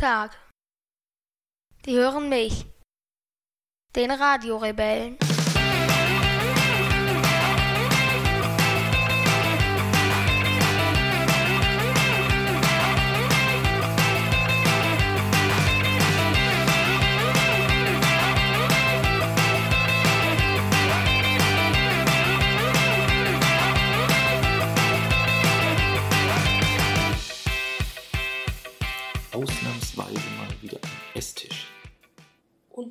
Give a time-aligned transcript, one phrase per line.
[0.00, 0.30] Tag.
[1.84, 2.64] Die hören mich,
[3.94, 5.18] den Radiorebellen.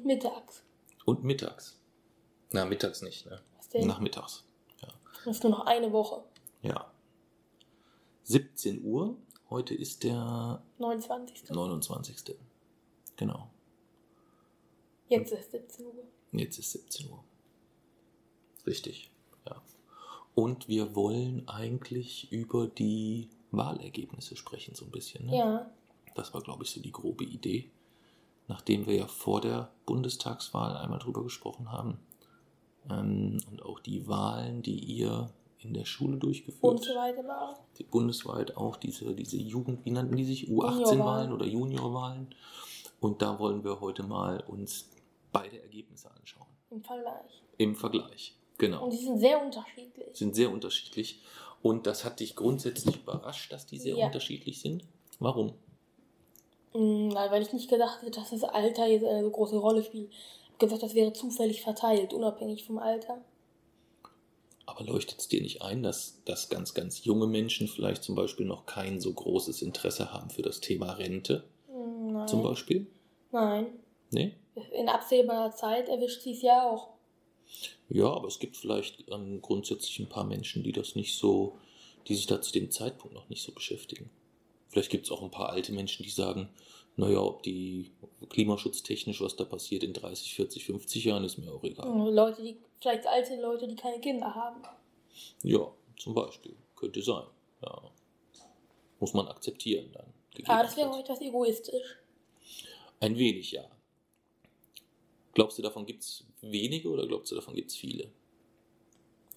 [0.09, 0.63] Mittags.
[1.05, 1.79] Und mittags.
[2.51, 3.41] Na, mittags nicht, ne?
[3.57, 3.87] Was denn?
[3.87, 4.43] Nachmittags.
[5.25, 6.23] Das ist nur noch eine Woche.
[6.63, 6.91] Ja.
[8.23, 9.17] 17 Uhr.
[9.49, 11.49] Heute ist der 29.
[11.49, 12.35] 29.
[13.17, 13.49] Genau.
[15.09, 16.03] Jetzt ist 17 Uhr.
[16.31, 17.23] Jetzt ist 17 Uhr.
[18.65, 19.11] Richtig,
[19.45, 19.61] ja.
[20.33, 25.27] Und wir wollen eigentlich über die Wahlergebnisse sprechen, so ein bisschen.
[25.27, 25.37] Ne?
[25.37, 25.71] Ja.
[26.15, 27.69] Das war, glaube ich, so die grobe Idee.
[28.49, 31.97] Nachdem wir ja vor der Bundestagswahl einmal drüber gesprochen haben.
[32.89, 37.51] Ähm, und auch die Wahlen, die ihr in der Schule durchgeführt Und so weiter war
[37.51, 37.59] auch.
[37.77, 40.49] die bundesweit auch diese, diese Jugend, wie nannten die sich?
[40.49, 41.31] U18-Wahlen Juniorwahlen.
[41.33, 42.35] oder Juniorwahlen.
[42.99, 44.89] Und da wollen wir heute mal uns
[45.31, 46.47] beide Ergebnisse anschauen.
[46.71, 47.43] Im Vergleich.
[47.57, 48.35] Im Vergleich.
[48.57, 48.83] Genau.
[48.85, 50.07] Und die sind sehr unterschiedlich.
[50.17, 51.21] Sind sehr unterschiedlich.
[51.61, 54.05] Und das hat dich grundsätzlich überrascht, dass die sehr Ja.
[54.07, 54.85] unterschiedlich sind?
[55.19, 55.53] Warum?
[56.73, 59.83] Mm, Nein, weil ich nicht gedacht hätte, dass das Alter jetzt eine so große Rolle
[59.83, 60.11] spielt.
[60.11, 63.21] Ich habe gesagt, das wäre zufällig verteilt, unabhängig vom Alter.
[64.65, 68.45] Aber leuchtet es dir nicht ein, dass, dass ganz, ganz junge Menschen vielleicht zum Beispiel
[68.45, 71.43] noch kein so großes Interesse haben für das Thema Rente?
[71.67, 72.27] Mm, Nein.
[72.27, 72.85] Zum Beispiel?
[73.31, 73.67] Nein.
[74.11, 74.33] Nee?
[74.71, 76.89] In absehbarer Zeit erwischt sie es ja auch.
[77.89, 81.57] Ja, aber es gibt vielleicht ähm, grundsätzlich ein paar Menschen, die das nicht so,
[82.07, 84.09] die sich da zu dem Zeitpunkt noch nicht so beschäftigen.
[84.69, 86.49] Vielleicht gibt es auch ein paar alte Menschen, die sagen,
[86.95, 87.91] naja, ob die
[88.29, 91.87] klimaschutztechnisch, was da passiert in 30, 40, 50 Jahren, ist mir auch egal.
[92.13, 94.61] Leute, die, vielleicht alte Leute, die keine Kinder haben.
[95.43, 96.55] Ja, zum Beispiel.
[96.75, 97.25] Könnte sein.
[97.61, 97.91] Ja.
[98.99, 100.13] Muss man akzeptieren dann.
[100.45, 101.97] Ah, das wäre auch etwas egoistisch.
[102.99, 103.65] Ein wenig, ja.
[105.33, 108.11] Glaubst du, davon gibt es wenige oder glaubst du, davon gibt es viele?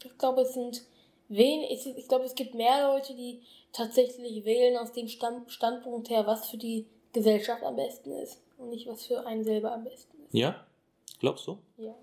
[0.05, 0.83] Ich glaube, es sind
[1.33, 3.41] wen, ich, ich glaube, es gibt mehr Leute, die
[3.73, 8.71] tatsächlich wählen aus dem Stand, Standpunkt her, was für die Gesellschaft am besten ist und
[8.71, 10.35] nicht was für einen selber am besten ist.
[10.35, 10.67] Ja?
[11.21, 11.59] Glaubst du?
[11.79, 11.95] Ja.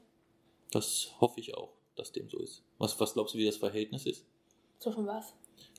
[0.71, 2.63] Das hoffe ich auch, dass dem so ist.
[2.77, 4.25] Was, was glaubst du, wie das Verhältnis ist?
[4.79, 5.33] Zwischen was?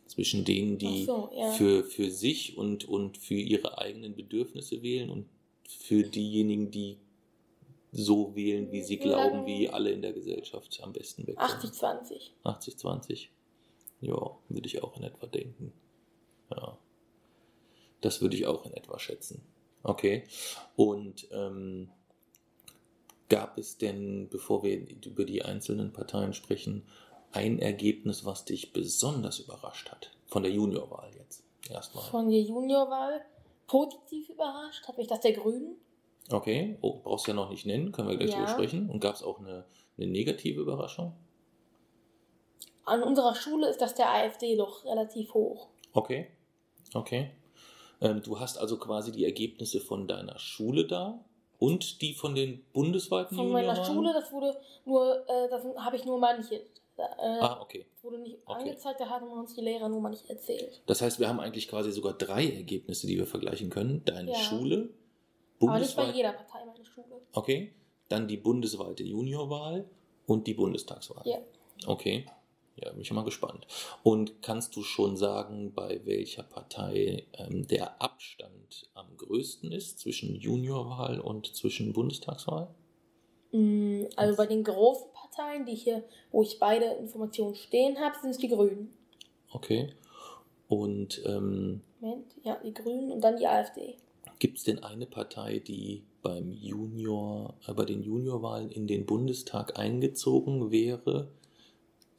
[0.06, 1.52] Zwischen denen, die so, ja.
[1.52, 5.28] für, für sich und, und für ihre eigenen Bedürfnisse wählen und
[5.68, 6.98] für diejenigen, die
[7.92, 11.50] so wählen, wie sie glauben, wie alle in der Gesellschaft am besten wegkommen.
[11.50, 12.30] 80-20.
[12.44, 13.30] 80, 20.
[14.00, 15.72] Ja, würde ich auch in etwa denken.
[16.50, 16.78] Ja.
[18.00, 19.42] Das würde ich auch in etwa schätzen.
[19.82, 20.24] Okay.
[20.76, 21.90] Und ähm,
[23.28, 26.86] gab es denn, bevor wir über die einzelnen Parteien sprechen,
[27.32, 30.10] ein Ergebnis, was dich besonders überrascht hat?
[30.26, 31.44] Von der Juniorwahl jetzt.
[31.68, 32.04] Erstmal.
[32.04, 33.20] Von der Juniorwahl
[33.66, 35.76] positiv überrascht hat mich das der Grünen.
[36.30, 36.76] Okay.
[36.80, 38.36] Oh, brauchst du ja noch nicht nennen, können wir gleich Ja.
[38.38, 38.90] drüber sprechen.
[38.90, 39.64] Und gab es auch eine,
[39.96, 41.14] eine negative Überraschung?
[42.90, 45.68] An unserer Schule ist das der AfD doch relativ hoch.
[45.92, 46.26] Okay,
[46.94, 47.30] okay.
[48.00, 51.22] Ähm, du hast also quasi die Ergebnisse von deiner Schule da
[51.58, 53.84] und die von den bundesweiten Von meiner?
[53.84, 54.56] Schule, das wurde
[54.86, 56.54] nur, äh, das habe ich nur manche.
[56.56, 57.86] Äh, Ah, okay.
[58.02, 58.60] wurde nicht okay.
[58.60, 60.82] angezeigt, da hatten uns die Lehrer nur mal nicht erzählt.
[60.86, 64.02] Das heißt, wir haben eigentlich quasi sogar drei Ergebnisse, die wir vergleichen können.
[64.04, 64.36] Deine Ja.
[64.36, 64.90] Schule,
[65.60, 66.14] Aber nicht bei bundesweit.
[66.16, 67.20] jeder Partei meine Schule.
[67.32, 67.72] Okay.
[68.08, 69.84] Dann die bundesweite Juniorwahl
[70.26, 71.22] und die Bundestagswahl.
[71.26, 71.38] Ja.
[71.86, 72.26] Okay.
[72.82, 73.66] Ja, bin ich mal gespannt.
[74.02, 80.34] Und kannst du schon sagen, bei welcher Partei ähm, der Abstand am größten ist zwischen
[80.36, 82.68] Juniorwahl und zwischen Bundestagswahl?
[83.52, 88.30] Mm, Also bei den großen Parteien, die hier, wo ich beide Informationen stehen habe, sind
[88.30, 88.92] es die Grünen.
[89.52, 89.92] Okay.
[90.68, 93.96] Und ähm, Moment, ja, die Grünen und dann die AfD.
[94.38, 99.78] gibt es denn eine Partei, die beim Junior, äh, bei den Juniorwahlen in den Bundestag
[99.78, 101.28] eingezogen wäre,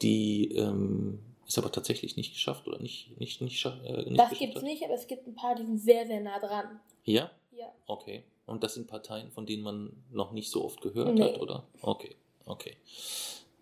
[0.01, 4.56] die ähm, es aber tatsächlich nicht geschafft oder nicht, nicht, nicht, äh, nicht Das gibt
[4.56, 6.80] es nicht, aber es gibt ein paar, die sind sehr, sehr nah dran.
[7.03, 7.31] Ja?
[7.51, 7.68] Ja.
[7.88, 8.24] Okay.
[8.45, 11.24] Und das sind Parteien, von denen man noch nicht so oft gehört Nee.
[11.24, 11.68] hat, oder?
[11.81, 12.15] Okay,
[12.45, 12.75] okay.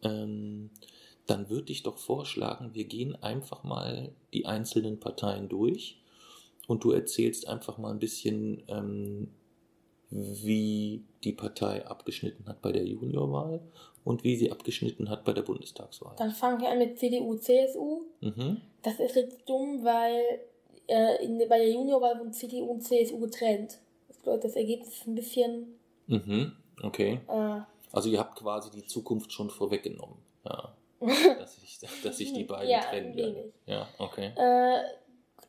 [0.03, 0.69] Ähm,
[1.27, 5.97] dann würde ich doch vorschlagen, wir gehen einfach mal die einzelnen Parteien durch
[6.67, 9.31] und du erzählst einfach mal ein bisschen, ähm,
[10.11, 13.59] wie die Partei abgeschnitten hat bei der Juniorwahl
[14.03, 16.15] und wie sie abgeschnitten hat bei der Bundestagswahl.
[16.17, 18.01] Dann fangen wir an mit CDU, CSU.
[18.21, 18.61] Mhm.
[18.81, 20.39] Das ist jetzt dumm, weil
[20.87, 23.77] äh, in, bei der Juniorwahl wurden CDU und CSU getrennt.
[24.07, 25.75] Das bedeutet, das Ergebnis ist ein bisschen.
[26.07, 27.19] Mhm, okay.
[27.27, 27.61] Äh,
[27.91, 30.15] Also ihr habt quasi die Zukunft schon vorweggenommen.
[30.45, 30.73] Ja.
[31.39, 33.53] dass, ich, dass sich die beiden Ja, trennen werden.
[33.67, 34.31] Ja, okay.
[34.35, 34.81] äh,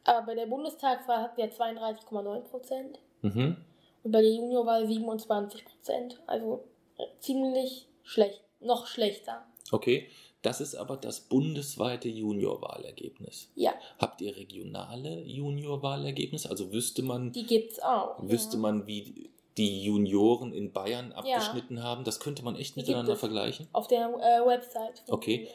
[0.05, 3.57] aber bei der Bundestagswahl hatten wir 32,9 Prozent Mhm.
[4.03, 6.21] Und bei der Juniorwahl 27 Prozent.
[6.27, 6.65] Also
[6.99, 8.43] äh, ziemlich schlecht.
[8.61, 9.47] Noch schlechter.
[9.73, 10.09] Okay,
[10.43, 13.51] das ist aber das bundesweite Juniorwahlergebnis.
[13.55, 16.49] Ja, Habt ihr regionale Juniorwahlergebnisse?
[16.49, 18.17] Also wüsste man, die gibt's auch.
[18.23, 18.63] wüsste ja.
[18.63, 22.05] man, wie die Junioren in Bayern abgeschnitten haben?
[22.05, 23.69] Das könnte man echt Die miteinander vergleichen.
[23.73, 25.03] Auf der äh, Website.
[25.09, 25.49] Okay.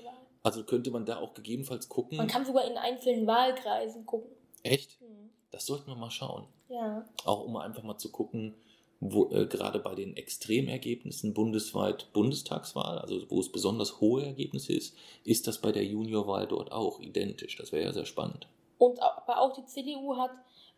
[0.43, 2.17] Also könnte man da auch gegebenenfalls gucken.
[2.17, 4.29] Man kann sogar in einzelnen Wahlkreisen gucken.
[4.61, 5.01] echt?
[5.01, 5.31] Mhm.
[5.49, 6.45] Das sollten wir mal schauen.
[6.69, 7.05] Ja.
[7.25, 8.55] Auch um einfach mal zu gucken,
[8.99, 14.95] wo äh, gerade bei den Extremergebnissen bundesweit Bundestagswahl, also wo es besonders hohe Ergebnisse ist,
[15.23, 17.57] ist das bei der Juniorwahl dort auch identisch.
[17.57, 18.47] Das wäre ja sehr spannend.
[18.77, 20.31] Und auch, aber auch die CDU hat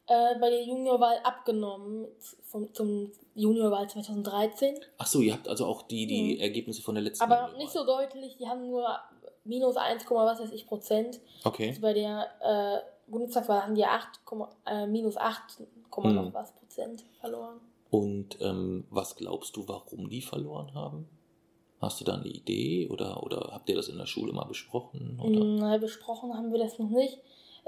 [0.08, 2.08] äh, bei der Juniorwahl abgenommen
[2.44, 4.76] vom, zum Juniorwahl 2013.
[4.98, 6.42] Ach so, ihr habt also auch die, die Mhm.
[6.42, 7.58] Ergebnisse von der letzten Aber Juniorwahl.
[7.58, 8.88] nicht so deutlich, die haben nur
[9.44, 11.20] minus 1, was weiß ich Prozent.
[11.44, 11.70] Okay.
[11.70, 14.20] Also bei der äh, Bundestagswahl haben die 8,
[14.66, 15.62] äh, minus 8,
[15.96, 16.16] Hm.
[16.16, 17.60] noch was Prozent verloren.
[17.90, 21.08] Und ähm, was glaubst du, warum die verloren haben?
[21.80, 25.20] Hast du da eine Idee oder, oder habt ihr das in der Schule mal besprochen?
[25.24, 25.44] Oder?
[25.46, 27.20] Mm, Na, besprochen haben wir das noch nicht.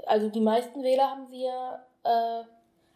[0.06, 2.42] Also die meisten Wähler haben wir, äh,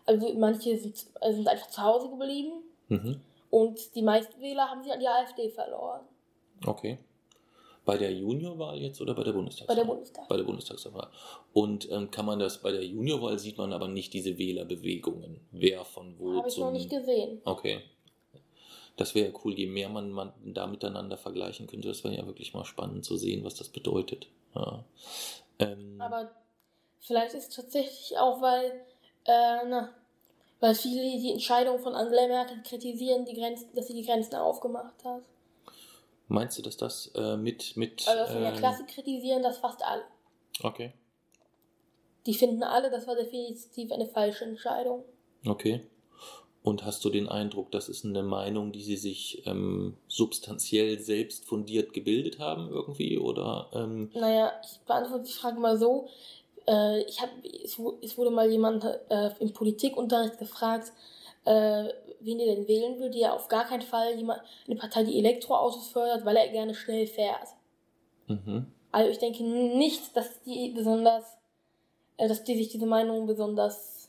[0.06, 2.52] also manche sind, äh, sind einfach zu Hause geblieben
[2.88, 3.20] Mhm.
[3.50, 6.00] und die meisten Wähler haben sie an die AfD verloren.
[6.66, 6.98] Okay.
[7.84, 9.76] Bei der Juniorwahl jetzt oder bei der Bundestagswahl?
[9.76, 10.28] Bei der Bundestag.
[10.28, 11.08] Bei der Bundestagswahl.
[11.52, 15.84] Und ähm, kann man das bei der Juniorwahl sieht man aber nicht diese Wählerbewegungen, wer
[15.84, 17.42] von wo Habe ich noch nicht gesehen.
[17.44, 17.82] Okay.
[18.96, 22.26] Das wäre ja cool, je mehr man, man da miteinander vergleichen könnte, das wäre ja
[22.26, 24.28] wirklich mal spannend zu sehen, was das bedeutet.
[24.54, 24.84] Ja.
[25.58, 26.30] Ähm, Aber
[27.00, 28.70] vielleicht ist es tatsächlich auch, weil,
[29.24, 29.90] äh, na,
[30.60, 35.04] weil viele die Entscheidung von Angela Merkel kritisieren, die Grenzen, dass sie die Grenzen aufgemacht
[35.04, 35.22] hat.
[36.34, 37.76] Meinst du, dass das äh, mit.
[37.76, 40.02] mit Also von der ähm, Klasse kritisieren das fast alle.
[40.62, 40.92] Okay.
[42.26, 45.04] Die finden alle, das war definitiv eine falsche Entscheidung.
[45.46, 45.82] Okay.
[46.62, 51.44] Und hast du den Eindruck, das ist eine Meinung, die sie sich ähm, substanziell selbst
[51.44, 53.18] fundiert gebildet haben irgendwie?
[53.18, 56.08] Oder ähm, Naja, ich beantworte die Frage mal so.
[56.66, 60.92] Äh, ich hab, es, es wurde mal jemand äh, im Politikunterricht gefragt,
[61.44, 61.88] äh,
[62.24, 63.18] wen ihr denn wählen würde.
[63.18, 67.06] Ja, auf gar keinen Fall jemand, eine Partei, die Elektroautos fördert, weil er gerne schnell
[67.06, 67.48] fährt.
[68.26, 68.66] mhm.
[68.92, 71.24] Also ich denke nicht, dass die besonders,
[72.16, 74.08] äh, dass die sich diese Meinung besonders,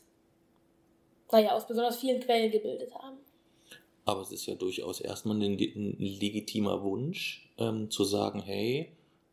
[1.32, 3.18] naja, aus besonders vielen Quellen gebildet haben.
[4.04, 8.92] Aber es ist ja durchaus erstmal ein, ein legitimer Wunsch, ähm, zu sagen, hey,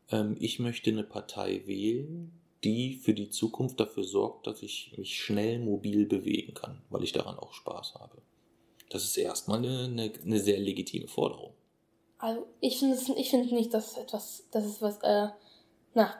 [0.09, 2.31] ähm, ich möchte eine Partei wählen,
[2.63, 7.11] die für die Zukunft dafür sorgt, dass ich mich schnell mobil bewegen kann, weil ich
[7.11, 8.21] daran auch Spaß habe.
[8.93, 11.53] Das ist erstmal eine, eine, eine sehr legitime Forderung.
[12.19, 15.29] Also ich finde ich finde nicht, dass etwas, dass es was, äh,
[15.95, 16.13] na,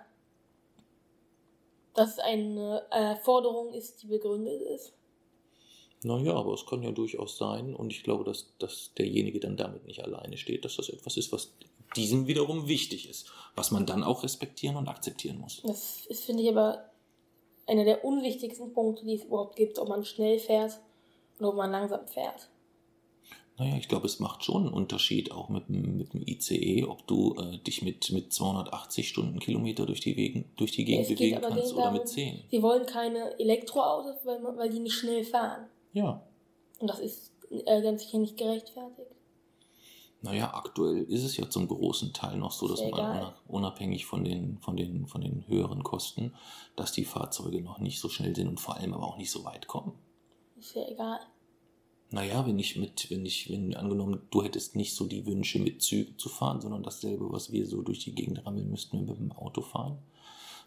[1.94, 4.92] dass eine äh, Forderung ist, die begründet ist.
[6.01, 9.86] Naja, aber es kann ja durchaus sein, und ich glaube, dass, dass derjenige dann damit
[9.86, 11.53] nicht alleine steht, dass das etwas ist, was
[11.96, 15.62] diesem wiederum wichtig ist, was man dann auch respektieren und akzeptieren muss.
[15.62, 16.89] Das ist, finde ich, aber
[17.68, 20.80] einer der unwichtigsten Punkte, die es überhaupt gibt, ob man schnell fährt
[21.38, 22.50] oder ob man langsam fährt.
[23.57, 27.05] Naja, ich glaube, es macht schon einen Unterschied, auch mit, dem- mit dem ICE, ob
[27.05, 31.39] du äh, dich mit, mit 280 Stundenkilometer durch die, Wegen, durch die Gegend Es bewegen
[31.41, 32.43] kannst oder darum, mit 10.
[32.50, 35.67] Sie wollen keine Elektroautos, weil, weil die nicht schnell fahren.
[35.93, 36.24] Ja.
[36.79, 39.12] Und das ist äh, ganz sicher nicht gerechtfertigt.
[40.24, 44.24] Naja, aktuell ist es ja zum großen Teil noch so, dass ja man unabhängig von
[44.24, 46.33] den, von, den, von den höheren Kosten,
[46.77, 49.43] dass die Fahrzeuge noch nicht so schnell sind und vor allem aber auch nicht so
[49.43, 49.91] weit kommen.
[50.57, 51.19] Ist ja egal.
[52.13, 55.82] Naja, wenn ich mit, wenn ich, wenn angenommen, du hättest nicht so die Wünsche, mit
[55.82, 59.15] Zügen zu fahren, sondern dasselbe, was wir so durch die Gegend rammeln müssten, wenn wir
[59.15, 59.98] mit dem Auto fahren,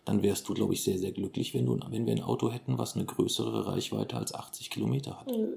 [0.05, 2.79] dann wärst du, glaube ich, sehr, sehr glücklich, wenn, du, wenn wir ein Auto hätten,
[2.79, 5.29] was eine größere Reichweite als 80 Kilometer hat.
[5.29, 5.53] Nö.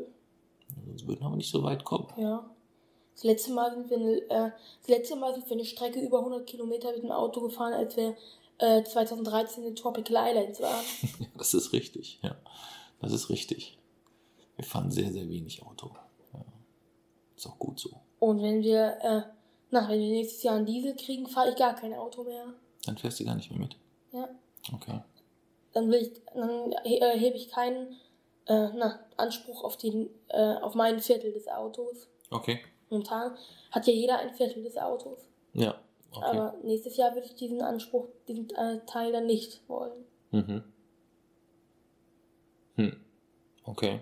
[0.86, 2.08] Sonst würden wir aber nicht so weit kommen.
[2.17, 2.48] Ja.
[3.15, 6.19] Das letzte Mal sind wir, eine- äh, das letzte Mal sind wir eine Strecke über
[6.19, 8.15] 100 Kilometer mit dem Auto gefahren, als wir
[8.60, 10.86] äh, 2013 in Tropical Islands waren.
[11.19, 12.36] Ja, das ist richtig, ja.
[13.01, 13.78] Das ist richtig.
[14.60, 15.89] Wir fahren sehr, sehr wenig Auto.
[16.34, 16.42] Ja.
[17.38, 17.92] Ist auch gut so.
[18.20, 19.22] Und wenn wir, äh,
[19.72, 22.44] na, wenn wir nächstes Jahr einen Diesel kriegen, fahre ich gar kein Auto mehr.
[22.86, 23.78] Dann fährst du gar nicht mehr mit.
[24.12, 24.28] Ja.
[24.74, 25.00] Okay.
[25.72, 27.94] Dann will ich, dann he- äh, hebe ich keinen
[28.48, 32.10] äh, na, Anspruch auf den, äh, auf mein Viertel des Autos.
[32.30, 32.60] Okay.
[32.89, 33.38] Momentan
[33.72, 35.20] hat ja jeder ein Viertel des Autos.
[35.54, 35.80] Ja.
[36.12, 36.25] Okay.
[36.25, 40.04] Aber nächstes Jahr würde ich diesen Anspruch, diesen äh, Teil dann nicht wollen.
[40.32, 40.63] Mhm.
[42.75, 42.98] Hm.
[43.63, 44.01] Okay.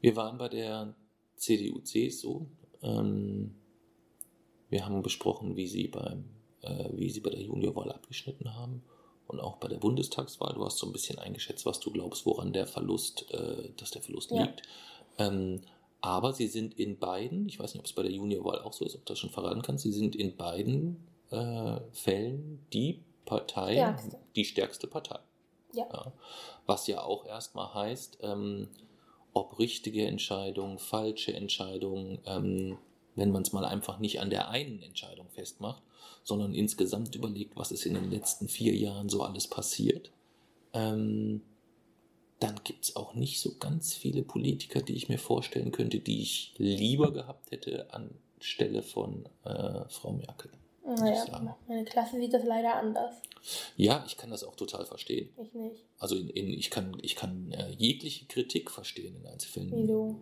[0.00, 0.94] Wir waren bei der
[1.36, 2.46] CDU-CSU.
[2.82, 3.54] Ähm,
[4.70, 6.24] wir haben besprochen, wie sie, beim,
[6.62, 8.82] äh, wie sie bei der Juniorwahl abgeschnitten haben
[9.26, 10.54] und auch bei der Bundestagswahl.
[10.54, 14.02] Du hast so ein bisschen eingeschätzt, was du glaubst, woran der Verlust, äh, dass der
[14.02, 14.44] Verlust Ja.
[14.44, 14.62] liegt.
[15.18, 15.62] Ähm,
[16.00, 18.84] aber sie sind in beiden, ich weiß nicht, ob es bei der Juniorwahl auch so
[18.84, 23.74] ist, ob du das schon verraten kannst, sie sind in beiden äh, Fällen die Partei,
[23.74, 24.18] Stärkste.
[24.36, 25.18] die stärkste Partei.
[25.72, 26.12] Ja.
[26.66, 28.68] Was ja auch erstmal heißt, ähm,
[29.32, 32.78] ob richtige Entscheidungen, falsche Entscheidungen, ähm,
[33.14, 35.82] wenn man es mal einfach nicht an der einen Entscheidung festmacht,
[36.22, 40.10] sondern insgesamt überlegt, was ist in den letzten vier Jahren so alles passiert,
[40.72, 41.42] ähm,
[42.40, 46.22] dann gibt es auch nicht so ganz viele Politiker, die ich mir vorstellen könnte, die
[46.22, 50.52] ich lieber gehabt hätte anstelle von äh, Frau Merkel.
[50.96, 53.14] Naja, meine Klasse sieht das leider anders.
[53.76, 55.28] Ja, ich kann das auch total verstehen.
[55.36, 55.84] Ich nicht.
[55.98, 59.72] Also in, in, ich kann, ich kann äh, jegliche Kritik verstehen in Einzelfällen.
[59.74, 60.16] Wieso?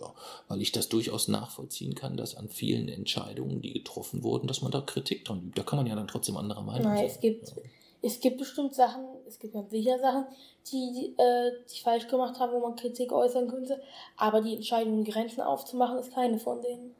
[0.00, 0.14] Ja,
[0.48, 4.72] weil ich das durchaus nachvollziehen kann, dass an vielen Entscheidungen, die getroffen wurden, dass man
[4.72, 5.52] da Kritik dran übt.
[5.54, 7.06] Da kann man ja dann trotzdem anderer Meinung Nein, sein.
[7.06, 7.54] es gibt,
[8.02, 10.26] es gibt bestimmt Sachen, es gibt ganz sicher Sachen,
[10.70, 13.80] die, äh, die falsch gemacht habe, wo man Kritik äußern könnte.
[14.16, 16.94] Aber die Entscheidung, Grenzen aufzumachen, ist keine von denen.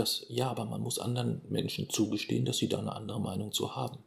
[0.00, 3.76] Das, ja, aber man muss anderen Menschen zugestehen, dass sie da eine andere Meinung zu
[3.76, 3.98] haben.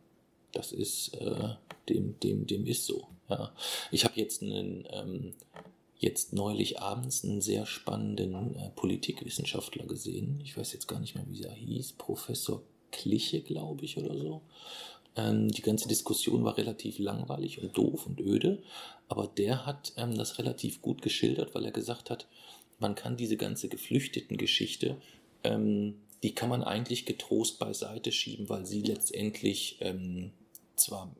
[0.51, 1.49] Das ist, äh,
[1.87, 3.09] dem, dem, dem ist so.
[3.29, 3.53] Ja.
[3.91, 5.35] Ich habe jetzt einen, ähm,
[5.99, 10.41] jetzt neulich abends einen sehr spannenden äh, Politikwissenschaftler gesehen.
[10.43, 11.93] Ich weiß jetzt gar nicht mehr, wie er hieß.
[11.93, 14.41] Professor Kliche, glaube ich, oder so.
[15.15, 18.63] Ähm, die ganze Diskussion war relativ langweilig und doof und öde,
[19.09, 22.27] aber der hat ähm, das relativ gut geschildert, weil er gesagt hat,
[22.79, 24.97] man kann diese ganze Geflüchteten-Geschichte,
[25.43, 30.31] ähm, die kann man eigentlich getrost beiseite schieben, weil sie letztendlich ähm,
[30.75, 31.13] zwar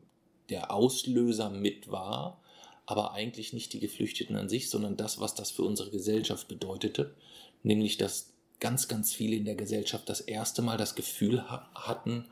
[0.48, 2.40] der Auslöser mit war,
[2.86, 7.14] aber eigentlich nicht die Geflüchteten an sich, sondern das, was das für unsere Gesellschaft bedeutete,
[7.62, 12.26] nämlich dass ganz, ganz viele in der Gesellschaft das erste Mal das Gefühl ha hatten,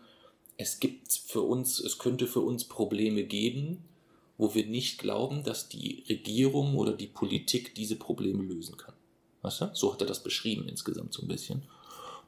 [0.56, 3.84] es gibt für uns, es könnte für uns Probleme geben,
[4.38, 8.94] wo wir nicht glauben, dass die Regierung oder die Politik diese Probleme lösen kann.
[9.42, 9.70] Weißt du?
[9.74, 11.62] So hat er das beschrieben insgesamt so ein bisschen.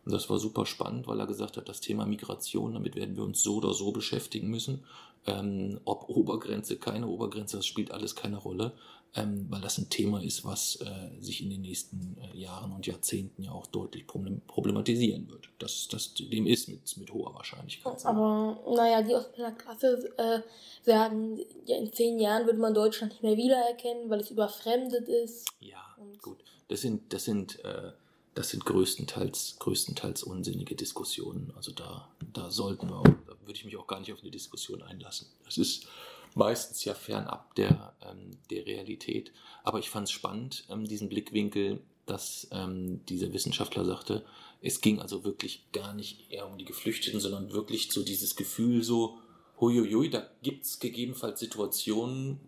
[0.05, 3.25] Und das war super spannend, weil er gesagt hat, das Thema Migration, damit werden wir
[3.25, 4.85] uns so oder so beschäftigen müssen.
[5.27, 8.73] Ähm, ob Obergrenze, keine Obergrenze, das spielt alles keine Rolle,
[9.17, 12.87] ähm, weil das ein Thema ist, was äh, sich in den nächsten äh, Jahren und
[12.87, 15.49] Jahrzehnten ja auch deutlich problem problematisieren wird.
[15.59, 18.05] Das, das, dem ist mit, mit hoher Wahrscheinlichkeit.
[18.05, 20.41] Aber naja, die aus meiner Klasse äh,
[20.83, 25.49] sagen, ja, in zehn Jahren würde man Deutschland nicht mehr wiedererkennen, weil es überfremdet ist.
[25.61, 26.39] Ja, gut.
[26.69, 27.93] Das sind, das sind, äh,
[28.35, 31.53] das sind größtenteils, größtenteils unsinnige Diskussionen.
[31.57, 34.83] Also da, da sollten wir da würde ich mich auch gar nicht auf eine Diskussion
[34.83, 35.29] einlassen.
[35.45, 35.87] Das ist
[36.35, 39.33] meistens ja fernab der, ähm, der Realität.
[39.63, 44.25] Aber ich fand es spannend, ähm, diesen Blickwinkel, dass ähm, dieser Wissenschaftler sagte,
[44.61, 48.83] es ging also wirklich gar nicht eher um die Geflüchteten, sondern wirklich so dieses Gefühl
[48.83, 49.19] so,
[49.61, 52.41] huiuiui, da gibt es gegebenenfalls Situationen,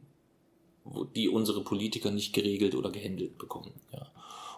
[0.84, 3.72] wo die unsere Politiker nicht geregelt oder gehandelt bekommen.
[3.92, 4.10] Ja.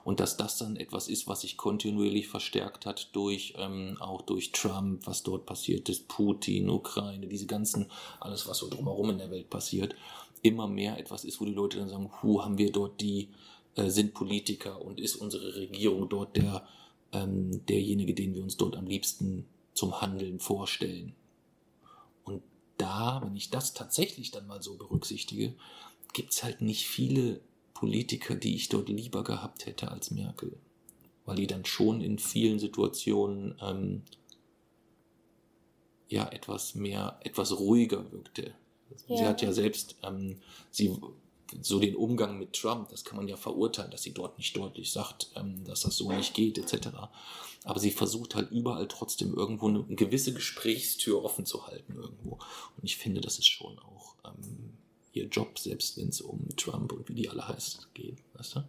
[0.05, 4.53] Und dass das dann etwas ist, was sich kontinuierlich verstärkt hat durch ähm, auch durch
[4.53, 7.91] Trump, was dort passiert ist, Putin, Ukraine, diese ganzen,
[8.21, 9.95] alles, was so drumherum in der Welt passiert,
[10.43, 13.29] immer mehr etwas ist, wo die Leute dann sagen, hu, haben wir dort die,
[13.75, 16.67] äh, sind Politiker und ist unsere Regierung dort der,
[17.13, 21.15] ähm, derjenige, den wir uns dort am liebsten zum Handeln vorstellen.
[22.25, 22.43] Und
[22.77, 25.55] da, wenn ich das tatsächlich dann mal so berücksichtige,
[26.13, 27.41] gibt es halt nicht viele
[27.79, 30.57] Politiker, die ich dort lieber gehabt hätte als Merkel.
[31.25, 34.03] Weil die dann schon in vielen Situationen ähm,
[36.09, 38.53] ja etwas mehr, etwas ruhiger wirkte.
[39.07, 39.29] Sie Ja.
[39.29, 40.39] hat ja selbst ähm,
[40.71, 40.97] sie
[41.63, 44.91] so den Umgang mit Trump, das kann man ja verurteilen, dass sie dort nicht deutlich
[44.93, 46.89] sagt, ähm, dass das so nicht geht, etc.
[47.65, 52.33] Aber sie versucht halt überall trotzdem irgendwo eine, eine gewisse Gesprächstür offen zu halten irgendwo.
[52.77, 54.73] Und ich finde, das ist schon auch ähm,
[55.13, 58.69] ihr Job, selbst wenn es um Trump und wie die alle heißt geht, weißt du?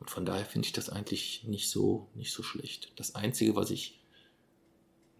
[0.00, 2.92] Und von daher finde ich das eigentlich nicht so, nicht so schlecht.
[2.96, 4.00] Das Einzige, was ich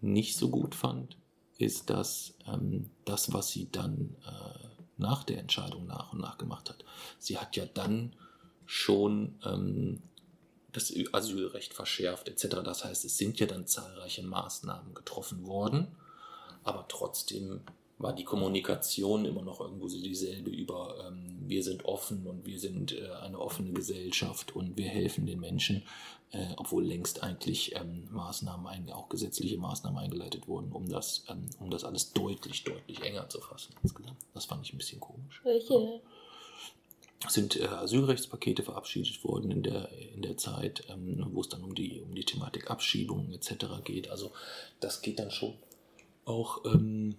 [0.01, 1.17] nicht so gut fand,
[1.57, 4.67] ist, dass ähm, das, was sie dann äh,
[4.97, 6.83] nach der Entscheidung nach und nach gemacht hat,
[7.19, 8.13] sie hat ja dann
[8.65, 10.03] schon ähm,
[10.73, 12.57] das Asylrecht verschärft etc.
[12.63, 15.95] Das heißt, es sind ja dann zahlreiche Maßnahmen getroffen worden,
[16.63, 17.61] aber trotzdem
[17.97, 22.59] war die Kommunikation immer noch irgendwo so dieselbe über ähm, wir sind offen und wir
[22.59, 25.83] sind äh, eine offene Gesellschaft und wir helfen den Menschen,
[26.31, 31.69] äh, obwohl längst eigentlich ähm, Maßnahmen, auch gesetzliche Maßnahmen eingeleitet wurden, um das, ähm, um
[31.69, 34.17] das alles deutlich, deutlich enger zu fassen insgesamt.
[34.33, 35.41] Das fand ich ein bisschen komisch.
[35.43, 35.73] Welche?
[35.73, 35.99] Ja.
[37.25, 41.63] Es sind äh, Asylrechtspakete verabschiedet worden in der, in der Zeit, ähm, wo es dann
[41.63, 43.65] um die, um die Thematik Abschiebungen etc.
[43.83, 44.09] geht.
[44.09, 44.31] Also
[44.79, 45.53] das geht dann schon
[46.25, 47.15] auch ähm,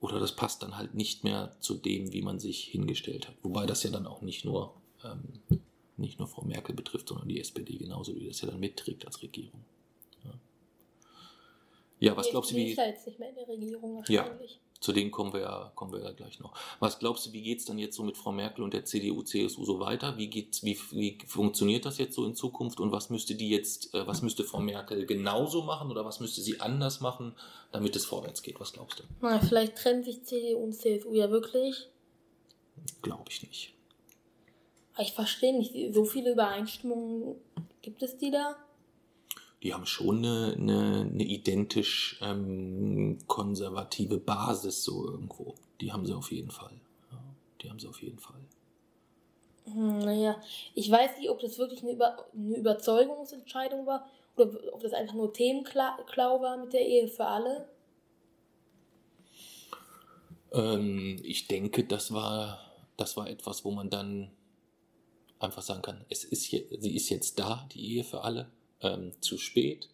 [0.00, 3.34] oder das passt dann halt nicht mehr zu dem, wie man sich hingestellt hat.
[3.42, 4.74] Wobei das ja dann auch nicht nur,
[5.04, 5.58] ähm,
[5.96, 9.22] nicht nur Frau Merkel betrifft, sondern die SPD genauso, die das ja dann mitträgt als
[9.22, 9.64] Regierung.
[10.24, 10.34] Ja,
[11.98, 12.70] ja was glaubst du, wie...
[12.70, 14.52] ist jetzt nicht mehr in der Regierung wahrscheinlich.
[14.52, 14.67] Ja.
[14.80, 16.54] Zu denen kommen wir ja, kommen wir ja gleich noch.
[16.78, 19.22] Was glaubst du, wie geht es dann jetzt so mit Frau Merkel und der CDU,
[19.22, 20.16] CSU so weiter?
[20.18, 23.92] Wie, geht's, wie, wie funktioniert das jetzt so in Zukunft und was müsste die jetzt,
[23.94, 27.34] äh, was müsste Frau Merkel genauso machen oder was müsste sie anders machen,
[27.72, 28.60] damit es vorwärts geht?
[28.60, 29.02] Was glaubst du?
[29.20, 31.88] Na, vielleicht trennen sich CDU und CSU ja wirklich.
[33.02, 33.74] Glaube ich nicht.
[35.00, 37.36] Ich verstehe nicht, so viele Übereinstimmungen
[37.82, 38.56] gibt es die da?
[39.62, 45.54] Die haben schon eine, eine, eine identisch ähm, konservative Basis so irgendwo.
[45.80, 46.80] Die haben sie auf jeden Fall.
[47.10, 47.18] Ja,
[47.62, 48.40] die haben sie auf jeden Fall.
[49.64, 50.40] Hm, naja,
[50.74, 55.14] ich weiß nicht, ob das wirklich eine, Über eine Überzeugungsentscheidung war oder ob das einfach
[55.14, 57.68] nur Themenklau war mit der Ehe für alle.
[60.52, 62.60] Ähm, ich denke, das war,
[62.96, 64.30] das war etwas, wo man dann
[65.40, 68.48] einfach sagen kann, es ist je, sie ist jetzt da, die Ehe für alle
[68.82, 69.88] ähm, zu spät,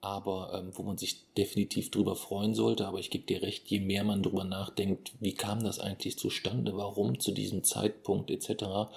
[0.00, 2.86] aber ähm, wo man sich definitiv drüber freuen sollte.
[2.86, 6.76] Aber ich gebe dir recht, je mehr man drüber nachdenkt, wie kam das eigentlich zustande,
[6.76, 8.90] warum zu diesem Zeitpunkt etc.,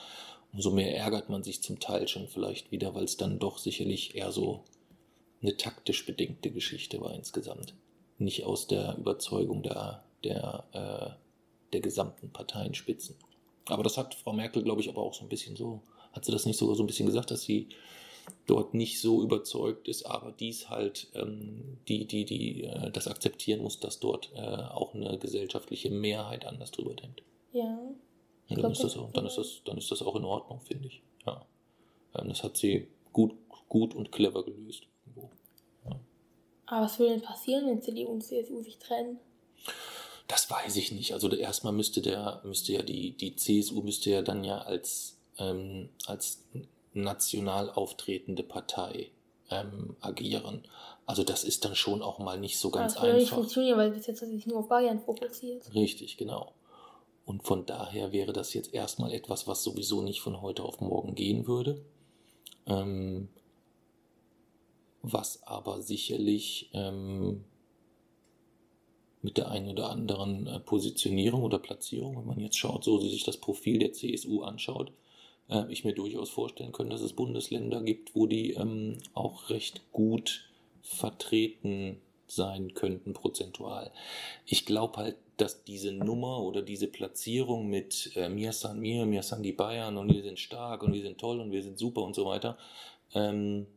[0.53, 4.15] umso mehr ärgert man sich zum Teil schon vielleicht wieder, weil es dann doch sicherlich
[4.15, 4.65] eher so
[5.41, 7.73] eine taktisch bedingte Geschichte war insgesamt.
[8.17, 13.15] Nicht aus der Überzeugung der, der, äh, der gesamten Parteienspitzen.
[13.65, 15.81] Aber das hat Frau Merkel, glaube ich, aber auch so ein bisschen so,
[16.13, 17.69] hat sie das nicht sogar so ein bisschen gesagt, dass sie
[18.47, 23.61] dort nicht so überzeugt ist, aber dies halt ähm, die, die, die äh, das akzeptieren
[23.61, 27.23] muss, dass dort äh, auch eine gesellschaftliche Mehrheit anders drüber denkt.
[27.53, 27.77] Ja.
[28.49, 30.87] Und dann, ist das, auch, dann, ist das, dann ist das auch in Ordnung, finde
[30.87, 31.01] ich.
[31.25, 31.45] Ja.
[32.15, 33.33] Ähm, das hat sie gut,
[33.69, 34.83] gut und clever gelöst.
[35.15, 35.99] Ja.
[36.65, 39.19] Aber was würde denn passieren, wenn CDU und CSU sich trennen?
[40.27, 41.13] Das weiß ich nicht.
[41.13, 45.89] Also erstmal müsste der, müsste ja die, die CSU müsste ja dann ja als, ähm,
[46.05, 46.43] als
[46.93, 49.11] national auftretende Partei
[49.49, 50.63] ähm, agieren.
[51.05, 53.13] Also das ist dann schon auch mal nicht so ganz das einfach.
[53.13, 55.73] Das nicht funktionieren, weil bis jetzt sich nur auf Bayern fokussiert.
[55.73, 56.53] Richtig, genau.
[57.25, 61.15] Und von daher wäre das jetzt erstmal etwas, was sowieso nicht von heute auf morgen
[61.15, 61.83] gehen würde.
[62.65, 63.29] Ähm,
[65.01, 67.43] was aber sicherlich ähm,
[69.21, 73.23] mit der einen oder anderen äh, Positionierung oder Platzierung, wenn man jetzt schaut, so sich
[73.23, 74.91] das Profil der CSU anschaut,
[75.49, 79.91] äh, ich mir durchaus vorstellen können, dass es Bundesländer gibt, wo die ähm, auch recht
[79.91, 80.49] gut
[80.81, 83.91] vertreten sein könnten prozentual.
[84.45, 89.23] Ich glaube halt, dass diese Nummer oder diese Platzierung mit äh, mir san mir, mir
[89.23, 92.03] san die Bayern und wir sind stark und wir sind toll und wir sind super
[92.03, 92.57] und so weiter,
[93.13, 93.67] ähm,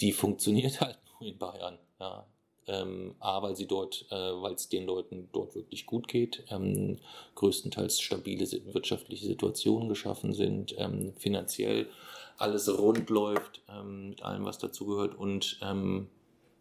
[0.00, 1.78] die funktioniert halt nur in Bayern.
[1.98, 2.26] Ja
[2.66, 6.98] ähm, A, weil sie dort, äh, weil es den Leuten dort wirklich gut geht, ähm,
[7.34, 11.88] größtenteils stabile wirtschaftliche Situationen geschaffen sind, ähm, finanziell
[12.36, 16.08] alles rund läuft ähm, mit allem, was dazu gehört und ähm,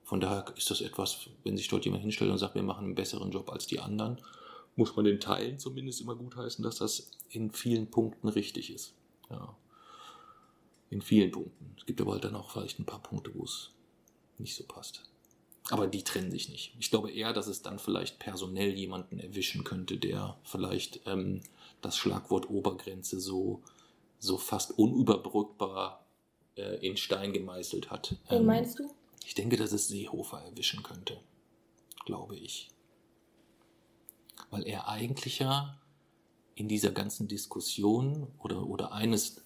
[0.03, 2.95] von daher ist das etwas, wenn sich dort jemand hinstellt und sagt, wir machen einen
[2.95, 4.17] besseren Job als die anderen,
[4.75, 8.95] muss man den Teilen zumindest immer gutheißen, dass das in vielen Punkten richtig ist.
[9.29, 9.55] Ja.
[10.89, 11.75] In vielen Punkten.
[11.77, 13.69] Es gibt aber halt dann auch vielleicht ein paar Punkte, wo es
[14.39, 15.03] nicht so passt.
[15.69, 16.73] Aber die trennen sich nicht.
[16.79, 21.41] Ich glaube eher, dass es dann vielleicht personell jemanden erwischen könnte, der vielleicht ähm,
[21.81, 23.61] das Schlagwort Obergrenze so,
[24.17, 26.05] so fast unüberbrückbar
[26.55, 28.15] äh, in Stein gemeißelt hat.
[28.29, 28.89] Wen ähm, meinst du?
[29.25, 31.19] Ich denke, dass es Seehofer erwischen könnte.
[32.05, 32.69] Glaube ich.
[34.49, 35.79] Weil er eigentlich ja
[36.55, 39.43] in dieser ganzen Diskussion oder, oder eines,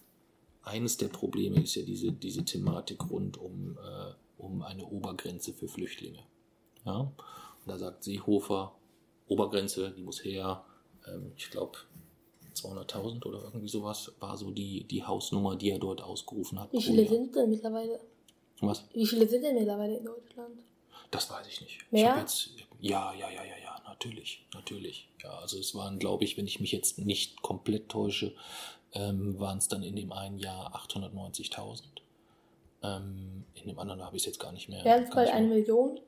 [0.62, 5.68] eines der Probleme ist ja diese, diese Thematik rund um äh, um eine Obergrenze für
[5.68, 6.24] Flüchtlinge.
[6.86, 7.00] Ja?
[7.00, 7.14] Und
[7.68, 8.76] da sagt Seehofer,
[9.28, 10.64] Obergrenze, die muss her,
[11.08, 11.78] ähm, ich glaube
[12.56, 16.72] 200.000 oder irgendwie sowas, war so die, die Hausnummer, die er dort ausgerufen hat.
[16.72, 18.00] Wie viele sind denn mittlerweile?
[18.62, 18.84] Was?
[18.94, 20.60] Wie viele sind denn mittlerweile in Deutschland?
[21.12, 21.92] Das weiß ich nicht.
[21.92, 22.16] Mehr?
[22.16, 25.10] Ich jetzt, ja, ja, ja, ja, ja, natürlich, natürlich.
[25.22, 28.34] Ja, also es waren, glaube ich, wenn ich mich jetzt nicht komplett täusche,
[28.94, 31.84] ähm, waren es dann in dem einen Jahr 890.000.
[32.84, 34.84] Ähm, in dem anderen habe ich es jetzt gar nicht mehr.
[34.84, 36.00] Wären es bald eine Million?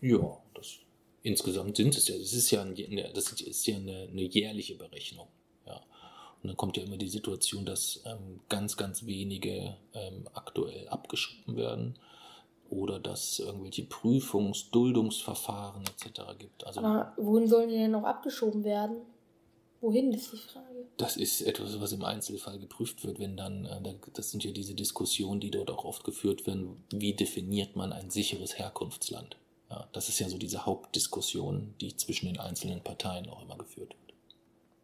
[0.00, 0.78] Ja, das,
[1.22, 2.74] insgesamt sind es ja, das ist ja, ein,
[3.14, 5.28] das ist ja eine, eine jährliche Berechnung.
[5.66, 5.76] Ja.
[6.42, 11.56] Und dann kommt ja immer die Situation, dass ähm, ganz, ganz wenige ähm, aktuell abgeschoben
[11.56, 11.98] werden
[12.70, 16.22] oder dass irgendwelche Prüfungs-, Duldungsverfahren etc.
[16.38, 16.64] gibt.
[16.64, 18.98] Also, Aber wohin sollen die denn noch abgeschoben werden?
[19.80, 20.86] Wohin ist die Frage?
[20.98, 24.74] Das ist etwas, was im Einzelfall geprüft wird, wenn dann, äh, das sind ja diese
[24.74, 29.36] Diskussionen, die dort auch oft geführt werden, wie definiert man ein sicheres Herkunftsland?
[29.70, 33.90] Ja, das ist ja so diese Hauptdiskussion, die zwischen den einzelnen Parteien auch immer geführt
[33.90, 34.14] wird.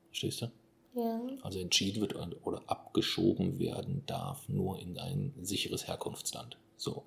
[0.09, 0.51] Verstehst du?
[0.95, 1.21] Ja.
[1.43, 6.57] Also entschieden wird oder abgeschoben werden darf nur in ein sicheres Herkunftsland.
[6.79, 7.05] So.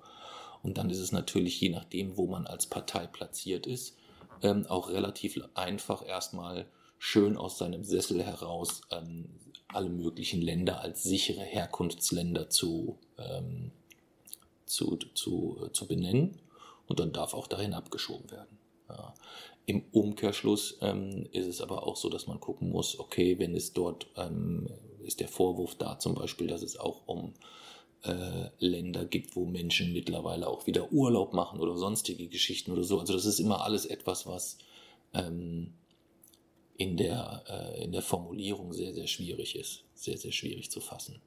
[0.62, 3.96] Und dann ist es natürlich, je nachdem, wo man als Partei platziert ist,
[4.42, 6.66] ähm, auch relativ einfach erstmal
[7.02, 9.24] schön aus seinem Sessel heraus ähm,
[9.68, 13.72] alle möglichen Länder als sichere Herkunftsländer zu, ähm,
[14.66, 16.38] zu, zu, zu benennen
[16.86, 18.58] und dann darf auch dahin abgeschoben werden.
[18.90, 19.14] Ja.
[19.64, 23.72] Im Umkehrschluss ähm, ist es aber auch so, dass man gucken muss, okay, wenn es
[23.72, 24.68] dort ähm,
[25.02, 27.32] ist der Vorwurf da zum Beispiel, dass es auch um
[28.02, 32.98] äh, Länder gibt, wo Menschen mittlerweile auch wieder Urlaub machen oder sonstige Geschichten oder so.
[32.98, 34.58] Also das ist immer alles etwas, was
[35.14, 35.72] ähm,
[36.80, 39.84] in der, äh, in der Formulierung sehr, sehr schwierig ist.
[39.94, 41.20] Sehr, sehr schwierig zu fassen,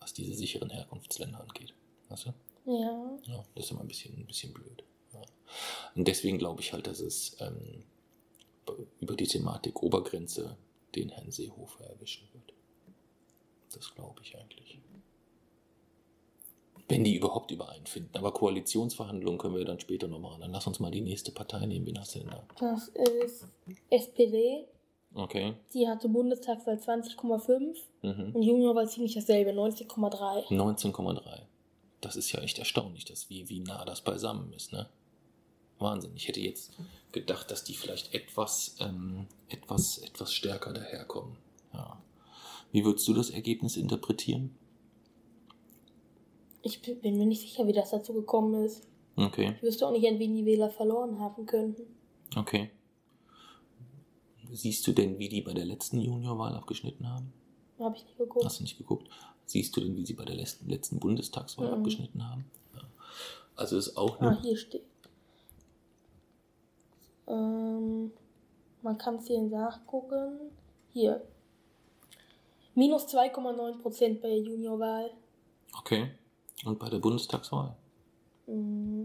[0.00, 1.74] was diese sicheren Herkunftsländer angeht.
[2.08, 2.34] Weißt du?
[2.64, 3.18] Ja.
[3.24, 4.84] Ja, das ist immer ein bisschen, ein bisschen blöd.
[5.12, 5.20] Ja.
[5.94, 7.84] Und deswegen glaube ich halt, dass es ähm,
[9.00, 10.56] über die Thematik Obergrenze
[10.94, 12.54] den Herrn Seehofer erwischen wird.
[13.74, 14.78] Das glaube ich eigentlich.
[16.88, 18.16] Wenn die überhaupt übereinfinden.
[18.16, 20.40] Aber Koalitionsverhandlungen können wir dann später noch machen.
[20.40, 21.86] Dann lass uns mal die nächste Partei nehmen.
[21.86, 22.42] Wen hast du denn da?
[22.58, 23.46] Das ist
[23.90, 24.66] SPD.
[25.14, 25.54] Okay.
[25.74, 28.34] Die hatte Bundestagswahl 20,5 mhm.
[28.34, 30.48] und Junior war ziemlich dasselbe, 19,3.
[30.48, 31.42] 19,3.
[32.00, 34.88] Das ist ja echt erstaunlich, dass wie, wie nah das beisammen ist, ne?
[35.78, 36.12] Wahnsinn.
[36.14, 36.72] Ich hätte jetzt
[37.12, 41.36] gedacht, dass die vielleicht etwas, ähm, etwas, etwas stärker daherkommen.
[41.72, 42.02] Ja.
[42.72, 44.56] Wie würdest du das Ergebnis interpretieren?
[46.62, 48.86] Ich bin mir nicht sicher, wie das dazu gekommen ist.
[49.16, 49.54] Okay.
[49.56, 51.82] Ich wüsste auch nicht, an wen die Wähler verloren haben könnten.
[52.36, 52.70] Okay.
[54.50, 57.32] Siehst du denn, wie die bei der letzten Juniorwahl abgeschnitten haben?
[57.78, 58.44] Habe ich nicht geguckt.
[58.44, 59.08] Hast du nicht geguckt?
[59.44, 61.74] Siehst du denn, wie sie bei der letzten, letzten Bundestagswahl mhm.
[61.74, 62.44] abgeschnitten haben?
[62.74, 62.82] Ja.
[63.56, 64.20] Also ist auch.
[64.20, 64.84] Ah, hier steht.
[67.26, 68.12] Ähm,
[68.82, 70.50] man kann es hier nachgucken.
[70.92, 71.22] Hier.
[72.74, 75.10] Minus 2,9% bei der Juniorwahl.
[75.78, 76.10] Okay.
[76.64, 77.76] Und bei der Bundestagswahl?
[78.46, 79.04] Mm.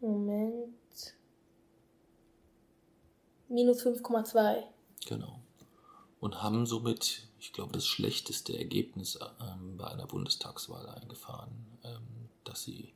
[0.00, 1.14] Moment.
[3.48, 4.62] Minus 5,2.
[5.06, 5.40] Genau.
[6.20, 12.62] Und haben somit, ich glaube, das schlechteste Ergebnis ähm, bei einer Bundestagswahl eingefahren, ähm, das
[12.62, 12.92] sie,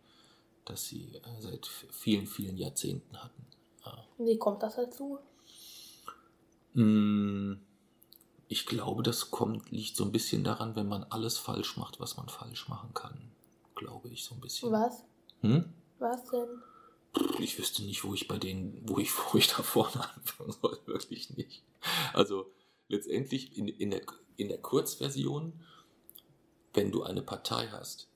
[0.65, 3.47] das sie äh, seit vielen, vielen Jahrzehnten hatten.
[3.85, 4.05] Ja.
[4.19, 5.19] Wie kommt das dazu?
[6.75, 7.61] Hm,
[8.49, 12.17] ich glaube, das kommt, liegt so ein bisschen daran, wenn man alles falsch macht, was
[12.17, 13.31] man falsch machen kann.
[13.75, 14.71] Glaube ich so ein bisschen.
[14.71, 15.05] Was?
[15.41, 15.73] Hm?
[15.99, 16.49] Was denn?
[17.41, 20.79] Ich wüsste nicht, wo ich bei denen, wo ich, wo ich da vorne anfangen soll.
[20.87, 21.63] Wirklich nicht.
[22.13, 22.51] Also
[22.89, 24.03] letztendlich in, in, der,
[24.37, 25.53] in der Kurzversion,
[26.75, 28.09] wenn du eine Partei hast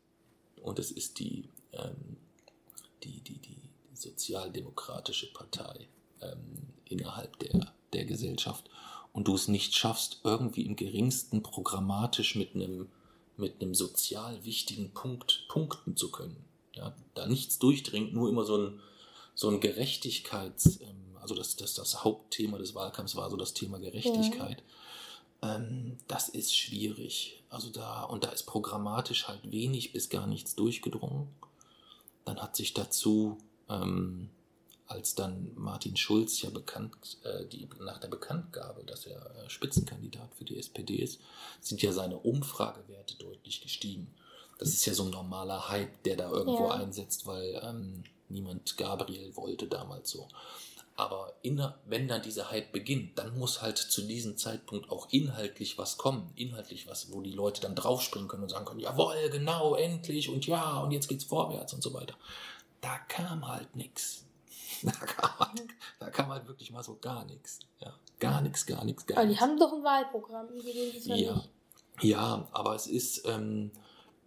[0.62, 2.16] und es ist die, ähm,
[3.03, 5.88] die, die, die sozialdemokratische Partei
[6.21, 8.68] ähm, innerhalb der der Gesellschaft
[9.12, 12.88] und du es nicht schaffst, irgendwie im geringsten programmatisch mit einem,
[13.37, 16.44] mit einem sozial wichtigen Punkt punkten zu können.
[16.75, 18.81] Ja, da nichts durchdringt, nur immer so ein,
[19.35, 23.79] so ein Gerechtigkeits, ähm, also das, das, das Hauptthema des Wahlkampfs war so das Thema
[23.79, 24.62] Gerechtigkeit.
[25.42, 25.57] Ja.
[25.57, 27.42] Ähm, das ist schwierig.
[27.49, 31.29] Also da, und da ist programmatisch halt wenig bis gar nichts durchgedrungen.
[32.25, 34.29] Dann hat sich dazu ähm,
[34.87, 40.35] als dann Martin Schulz ja bekannt, äh, die, nach der Bekanntgabe, dass er äh, Spitzenkandidat
[40.35, 41.20] für die SPD ist,
[41.61, 44.14] sind ja seine Umfragewerte deutlich gestiegen.
[44.59, 46.75] Das ist ja so ein normaler Hype, der da irgendwo ja.
[46.75, 50.29] einsetzt, weil ähm, niemand Gabriel wollte damals so.
[50.96, 55.77] Aber in, wenn dann dieser Hype beginnt, dann muss halt zu diesem Zeitpunkt auch inhaltlich
[55.77, 56.33] was kommen.
[56.37, 60.46] Inhaltlich was, wo die Leute dann draufspringen können und sagen können, jawohl, genau, endlich und
[60.46, 62.14] ja, und jetzt geht's vorwärts und so weiter.
[62.81, 64.25] Da kam halt nichts.
[64.82, 65.62] Da kam, halt,
[65.98, 67.60] da kam halt wirklich mal so gar nichts.
[67.80, 69.40] Ja, gar nichts, gar nichts, gar nichts.
[69.40, 70.48] Aber die haben doch ein Wahlprogramm,
[71.04, 71.44] ja, ja,
[72.00, 73.70] ja, aber es ist, ähm,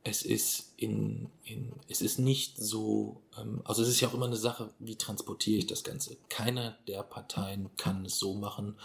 [0.03, 4.25] es ist in, in, es ist nicht so, ähm, also es ist ja auch immer
[4.25, 6.17] eine Sache, wie transportiere ich das Ganze.
[6.29, 8.75] Keiner der Parteien kann es so machen,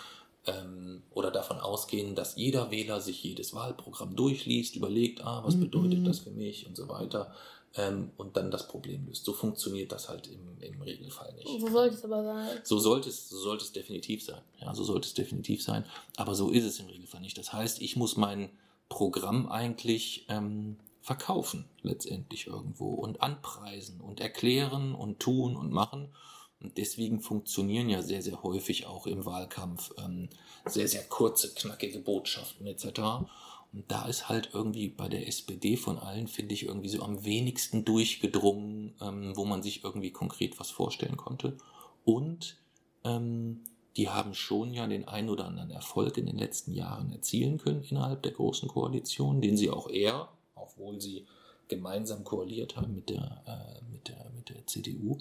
[0.47, 6.01] ähm, oder davon ausgehen, dass jeder Wähler sich jedes Wahlprogramm durchliest, überlegt, ah, was bedeutet
[6.01, 6.05] Mhm.
[6.05, 7.35] das für mich und so weiter
[7.77, 9.25] ähm, und dann das Problem löst.
[9.25, 11.49] So funktioniert das halt im, im Regelfall nicht.
[11.61, 12.61] So sollte es aber sein.
[12.63, 14.41] So sollte es, so sollte es definitiv sein.
[14.61, 15.85] Ja, so sollte es definitiv sein.
[16.17, 17.37] Aber so ist es im Regelfall nicht.
[17.37, 18.51] Das heißt, ich muss mein
[18.89, 26.15] Programm eigentlich ähm, verkaufen, letztendlich irgendwo und anpreisen und erklären und tun und machen.
[26.61, 30.31] Und deswegen funktionieren ja sehr, sehr häufig auch im Wahlkampf ähm,
[30.65, 33.27] sehr, sehr kurze, knackige Botschaften etc.
[33.75, 37.25] Und da ist halt irgendwie bei der SPD von allen, finde ich, irgendwie so am
[37.25, 41.57] wenigsten durchgedrungen, ähm, wo man sich irgendwie konkret was vorstellen konnte.
[42.05, 42.57] Und
[43.03, 43.65] ähm,
[43.97, 47.83] die haben schon ja den ein oder anderen Erfolg in den letzten Jahren erzielen können
[47.83, 51.27] innerhalb der großen Koalition, den sie auch eher, obwohl sie
[51.69, 55.19] gemeinsam koaliert haben mit der, äh, mit der, mit der CDU,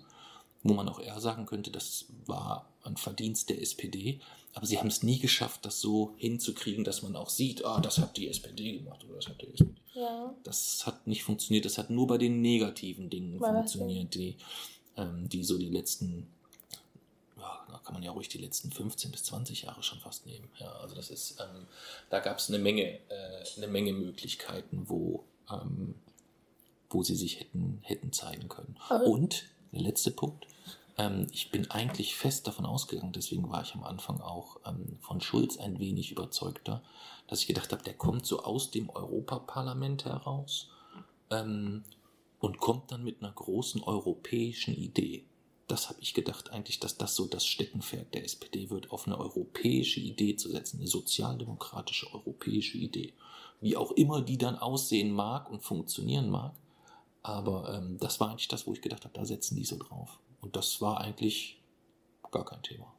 [0.64, 4.20] wo man auch eher sagen könnte, das war ein Verdienst der SPD,
[4.54, 7.98] aber sie haben es nie geschafft, das so hinzukriegen, dass man auch sieht, ah, das
[7.98, 9.74] hat die SPD gemacht oder das hat die SPD.
[9.94, 10.34] Ja.
[10.44, 14.38] Das hat nicht funktioniert, das hat nur bei den negativen Dingen was funktioniert, die,
[14.98, 16.28] ähm, die so die letzten,
[17.38, 20.48] ja, da kann man ja ruhig die letzten 15 bis 20 Jahre schon fast nehmen.
[20.60, 21.68] Ja, also das ist, ähm,
[22.10, 25.96] da gab es eine Menge, äh, eine Menge Möglichkeiten, wo, ähm,
[26.90, 28.78] wo sie sich hätten, hätten zeigen können.
[28.88, 30.46] Aber- Und der letzte Punkt.
[30.98, 35.22] Ähm, ich bin eigentlich fest davon ausgegangen, deswegen war ich am Anfang auch ähm, von
[35.22, 36.84] Schulz ein wenig überzeugter,
[37.28, 40.70] dass ich gedacht habe, der kommt so aus dem Europaparlament heraus
[41.32, 41.84] ähm,
[42.40, 45.26] und kommt dann mit einer großen europäischen Idee.
[45.68, 49.18] Das habe ich gedacht eigentlich, dass das so das Steckenpferd der SPD wird, auf eine
[49.18, 53.14] europäische Idee zu setzen, eine sozialdemokratische europäische Idee.
[53.62, 56.54] Wie auch immer die dann aussehen mag und funktionieren mag.
[57.24, 60.20] Aber ähm, das war eigentlich das, wo ich gedacht habe, da setzen die so drauf.
[60.44, 61.60] Und das war eigentlich
[62.32, 62.94] gar kein Thema.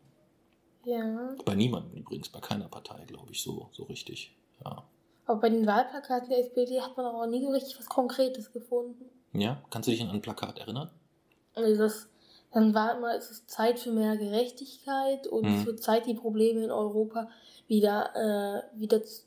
[0.84, 1.34] Ja.
[1.44, 4.34] Bei niemandem übrigens, bei keiner Partei, glaube ich, so, so richtig.
[4.64, 4.84] Ja.
[5.26, 9.04] Aber bei den Wahlplakaten der SPD hat man aber nie so richtig was Konkretes gefunden.
[9.32, 10.90] ja, kannst du dich an ein Plakat erinnern?
[11.54, 12.08] Also das,
[12.52, 15.54] dann war immer, es ist Zeit für mehr Gerechtigkeit und Mhm.
[15.60, 17.28] es wird Zeit, die Probleme in Europa
[17.66, 18.14] wieder,
[18.74, 19.22] äh, wieder zu,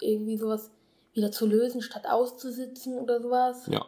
[0.00, 0.70] irgendwie sowas
[1.12, 3.66] wieder zu lösen, statt auszusitzen oder sowas.
[3.66, 3.84] Ja.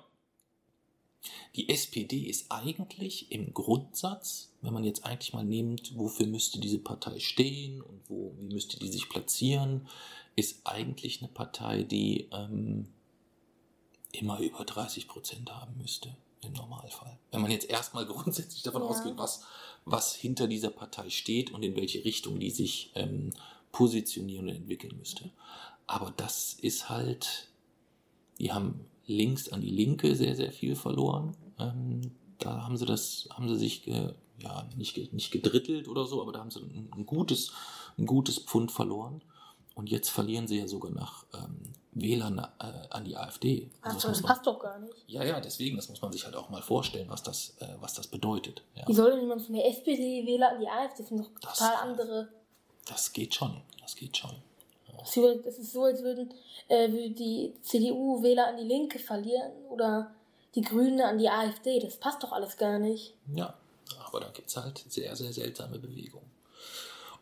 [1.57, 6.79] Die SPD ist eigentlich im Grundsatz, wenn man jetzt eigentlich mal nimmt, wofür müsste diese
[6.79, 9.87] Partei stehen und wo, wie müsste die sich platzieren,
[10.37, 12.89] ist eigentlich eine Partei, die ähm,
[14.13, 17.19] immer über 30 Prozent haben müsste im Normalfall.
[17.31, 18.89] Wenn man jetzt erstmal grundsätzlich davon Ja.
[18.89, 19.45] ausgeht, was,
[19.85, 23.31] was hinter dieser Partei steht und in welche Richtung die sich ähm,
[23.73, 25.31] positionieren und entwickeln müsste.
[25.87, 27.49] Aber das ist halt,
[28.39, 31.37] die haben links an die Linke sehr, sehr viel verloren.
[31.59, 36.21] Ähm, da haben sie das, haben sie sich ge, ja, nicht, nicht gedrittelt oder so,
[36.21, 37.53] aber da haben sie ein, ein gutes,
[37.99, 39.23] ein gutes Pfund verloren.
[39.77, 41.59] Und jetzt verlieren sie ja sogar nach ähm,
[41.93, 42.45] Wählern äh,
[42.91, 43.71] an die AfD.
[43.83, 44.95] Also Ach, das das man, passt doch gar nicht.
[45.09, 47.95] ja, ja, deswegen, das muss man sich halt auch mal vorstellen, was das, äh, was
[47.95, 48.63] das bedeutet.
[48.77, 48.87] Ja.
[48.87, 51.03] Wie soll denn jemand von der SPD wähler an die AfD?
[51.03, 52.29] Das sind doch Das- total andere.
[52.87, 54.31] Das geht schon, das geht schon.
[54.99, 56.33] Das ist so- als würden
[56.69, 60.15] äh, die CDU-Wähler an die Linke verlieren oder
[60.55, 61.79] die Grünen an die AfD.
[61.81, 63.15] Das passt doch alles gar nicht.
[63.35, 63.59] Ja,
[64.07, 66.31] aber da gibt es halt sehr, sehr seltsame Bewegungen.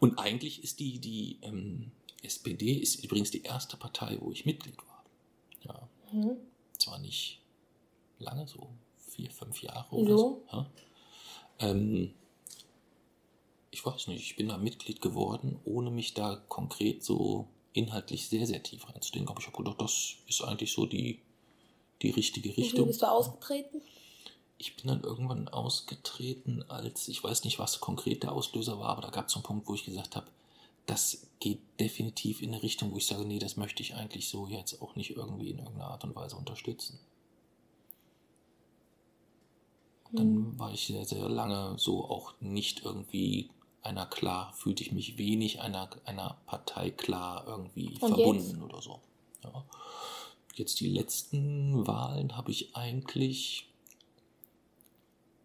[0.00, 1.90] Und eigentlich ist die, die ähm,
[2.22, 5.04] SPD ist übrigens die erste Partei, wo ich Mitglied war.
[5.62, 6.36] Ja, Hm?
[6.78, 7.40] zwar nicht
[8.18, 8.68] lange, so
[9.08, 10.02] vier, fünf Jahre Wieso?
[10.02, 10.42] oder so.
[10.52, 10.66] Ja.
[11.60, 12.14] Ähm,
[13.70, 18.46] ich weiß nicht, ich bin da Mitglied geworden, ohne mich da konkret so inhaltlich sehr,
[18.46, 19.30] sehr tief reinzudenken.
[19.30, 21.20] Aber ich habe gedacht, das ist eigentlich so die,
[22.02, 22.86] die richtige Wie Richtung.
[22.86, 23.82] bist du ausgetreten?
[24.56, 29.02] Ich bin dann irgendwann ausgetreten, als ich weiß nicht, was konkret der Auslöser war, aber
[29.02, 30.28] da gab es einen Punkt, wo ich gesagt habe,
[30.86, 34.46] das geht definitiv in eine Richtung, wo ich sage, nee, das möchte ich eigentlich so
[34.46, 36.98] jetzt auch nicht irgendwie in irgendeiner Art und Weise unterstützen.
[40.14, 40.58] Dann Hm.
[40.58, 43.50] war ich sehr, sehr lange so auch nicht irgendwie
[43.82, 48.62] einer klar, fühlte ich mich wenig einer, einer Partei klar irgendwie Und verbunden jetzt?
[48.62, 49.00] oder so.
[49.44, 49.64] Ja.
[50.54, 53.68] Jetzt die letzten Wahlen habe ich eigentlich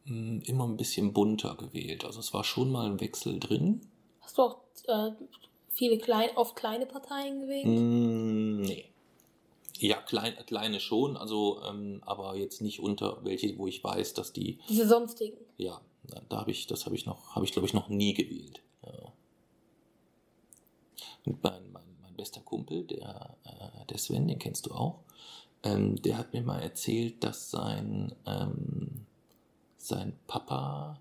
[0.05, 2.05] mh, immer ein bisschen bunter gewählt.
[2.05, 3.81] Also es war schon mal ein Wechsel drin.
[4.21, 5.11] Hast du auch äh,
[5.69, 7.65] viele klein, oft kleine Parteien gewählt?
[7.65, 8.85] Mm, nee.
[9.79, 14.33] Ja, klein, kleine schon, also ähm, aber jetzt nicht unter welche, wo ich weiß, dass
[14.33, 15.37] die, Diese sonstigen.
[15.57, 15.79] ja,
[16.29, 18.61] da, habe ich, das habe ich noch, habe ich glaube ich noch nie gewählt.
[18.83, 19.13] Ja.
[21.25, 24.99] Und mein, mein, mein bester Kumpel, der, äh, der Sven, den kennst du auch,
[25.63, 29.05] ähm, der hat mir mal erzählt, dass sein, ähm,
[29.77, 30.99] sein Papa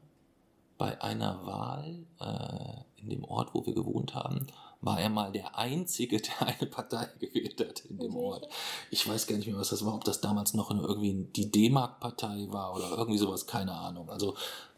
[0.79, 4.47] bei einer Wahl äh, in dem Ort, wo wir gewohnt haben,
[4.81, 8.27] war er mal der Einzige, der eine Partei gewählt hat in dem Okay.
[8.27, 8.49] Ort.
[8.91, 12.47] Ich weiß gar nicht mehr, was das war, ob das damals noch irgendwie die D-Mark-Partei
[12.51, 14.11] war oder irgendwie sowas, keine Ahnung.
[14.11, 14.37] Also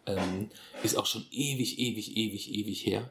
[0.08, 0.50] ähm,
[0.82, 3.10] ist auch schon ewig, ewig, ewig, ewig her.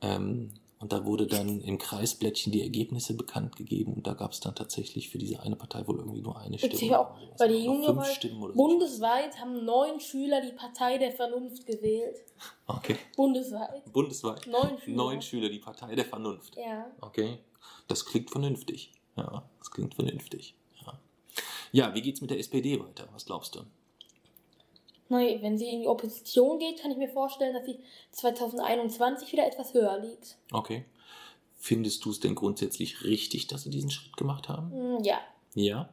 [0.00, 4.38] Ähm, und da wurde dann im Kreisblättchen die Ergebnisse bekannt gegeben und da gab es
[4.38, 6.72] dann tatsächlich für diese eine Partei wohl irgendwie nur eine Stimme.
[6.72, 8.56] Witzig auch, der Oder Juniorwahl fünf Stimmen oder so.
[8.56, 12.24] Bundesweit haben neun Schüler die Partei der Vernunft gewählt.
[12.68, 12.96] Okay.
[13.16, 13.92] Bundesweit.
[13.92, 14.46] Bundesweit.
[14.46, 14.96] Neun Schüler.
[14.96, 16.56] Neun Schüler, die Partei der Vernunft.
[16.56, 16.86] Ja.
[17.00, 17.38] Okay.
[17.88, 18.92] Das klingt vernünftig.
[19.16, 20.54] Ja, das klingt vernünftig.
[20.86, 21.00] Ja,
[21.72, 23.08] ja wie geht's mit der SPD weiter?
[23.12, 23.62] Was glaubst du?
[25.10, 27.78] Nein, wenn sie in die Opposition geht, kann ich mir vorstellen, dass sie
[28.12, 30.36] 2021 wieder etwas höher liegt.
[30.52, 30.84] Okay.
[31.56, 34.70] Findest du es denn grundsätzlich richtig, dass sie diesen Schritt gemacht haben?
[34.70, 35.18] Hm, Ja.
[35.54, 35.88] Ja.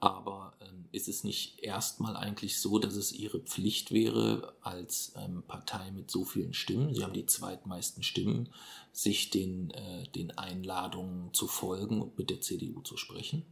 [0.00, 5.42] Aber ähm, ist es nicht erstmal eigentlich so, dass es ihre Pflicht wäre, als ähm,
[5.48, 8.50] Partei mit so vielen Stimmen, sie haben die zweitmeisten Stimmen,
[8.92, 13.46] sich den, äh, den Einladungen zu folgen und mit der CDU zu sprechen?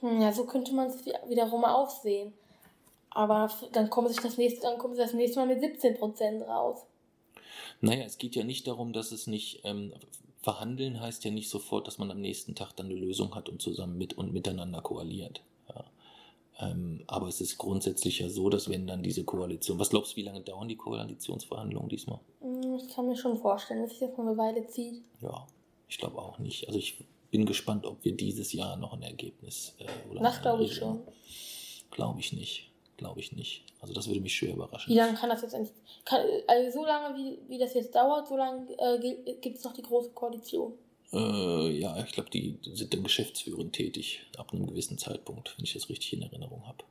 [0.00, 2.34] Hm, Ja, so könnte man es wiederum aufsehen.
[3.14, 6.80] Aber dann kommen sie das nächste, dann kommen sie das nächste Mal mit 17% raus.
[7.80, 9.92] Naja, es geht ja nicht darum, dass es nicht, ähm,
[10.42, 13.62] verhandeln heißt ja nicht sofort, dass man am nächsten Tag dann eine Lösung hat und
[13.62, 15.42] zusammen mit und miteinander koaliert.
[15.68, 15.84] Ja.
[16.60, 20.16] Ähm, aber es ist grundsätzlich ja so, dass wenn dann diese Koalition, was glaubst du,
[20.16, 22.20] wie lange dauern die Koalitionsverhandlungen diesmal?
[22.40, 25.02] Hm, Ich kann mir schon vorstellen, dass sich das noch eine Weile zieht.
[25.20, 25.46] Ja,
[25.88, 26.66] ich glaube auch nicht.
[26.66, 30.64] Also ich bin gespannt, ob wir dieses Jahr noch ein Ergebnis äh, oder Das glaube
[30.64, 31.00] ich schon.
[31.90, 32.70] Glaube ich nicht.
[32.96, 33.64] Glaube ich nicht.
[33.80, 34.92] Also das würde mich schwer überraschen.
[34.92, 35.72] Wie lange kann das jetzt eigentlich?
[36.04, 39.72] Kann, also so lange, wie, wie das jetzt dauert, so lange äh, gibt es noch
[39.72, 40.74] die große Koalition.
[41.12, 45.72] Äh, ja, ich glaube, die sind dann geschäftsführend tätig ab einem gewissen Zeitpunkt, wenn ich
[45.72, 46.84] das richtig in Erinnerung habe.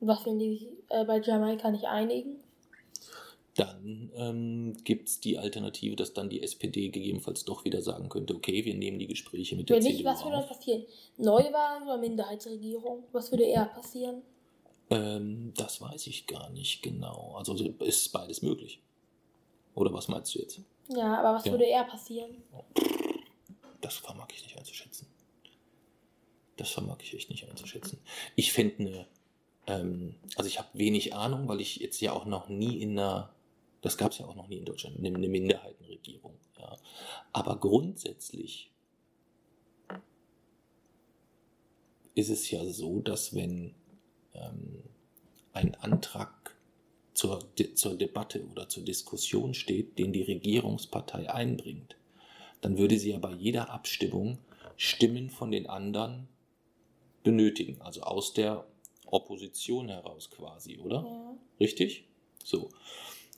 [0.00, 2.36] Was, wenn die sich äh, bei Jamaika nicht einigen?
[3.56, 8.34] Dann ähm, gibt es die Alternative, dass dann die SPD gegebenenfalls doch wieder sagen könnte,
[8.34, 10.84] okay, wir nehmen die Gespräche mit der Wenn nicht, CDU was würde dann passieren?
[11.16, 13.04] Neuwahlen oder Minderheitsregierung?
[13.12, 14.20] Was würde eher passieren?
[14.90, 17.34] Ähm, das weiß ich gar nicht genau.
[17.36, 18.80] Also ist beides möglich.
[19.74, 20.60] Oder was meinst du jetzt?
[20.88, 21.52] Ja, aber was Ja.
[21.52, 22.42] würde eher passieren?
[23.80, 25.08] Das vermag ich nicht einzuschätzen.
[26.56, 27.98] Das vermag ich echt nicht einzuschätzen.
[28.36, 29.06] Ich fände eine,
[29.66, 33.34] ähm, also ich habe wenig Ahnung, weil ich jetzt ja auch noch nie in einer,
[33.82, 36.38] das gab es ja auch noch nie in Deutschland, eine, eine Minderheitenregierung.
[36.58, 36.76] Ja.
[37.32, 38.70] Aber grundsätzlich
[42.14, 43.74] ist es ja so, dass wenn
[44.36, 44.82] ähm,
[45.52, 46.54] ein Antrag
[47.14, 51.96] zur, De zur Debatte oder zur Diskussion steht, den die Regierungspartei einbringt,
[52.60, 54.38] dann würde sie ja bei jeder Abstimmung
[54.76, 56.28] Stimmen von den anderen
[57.22, 58.66] benötigen, also aus der
[59.06, 61.04] Opposition heraus quasi, oder?
[61.06, 61.36] Ja.
[61.60, 62.04] Richtig?
[62.44, 62.68] So.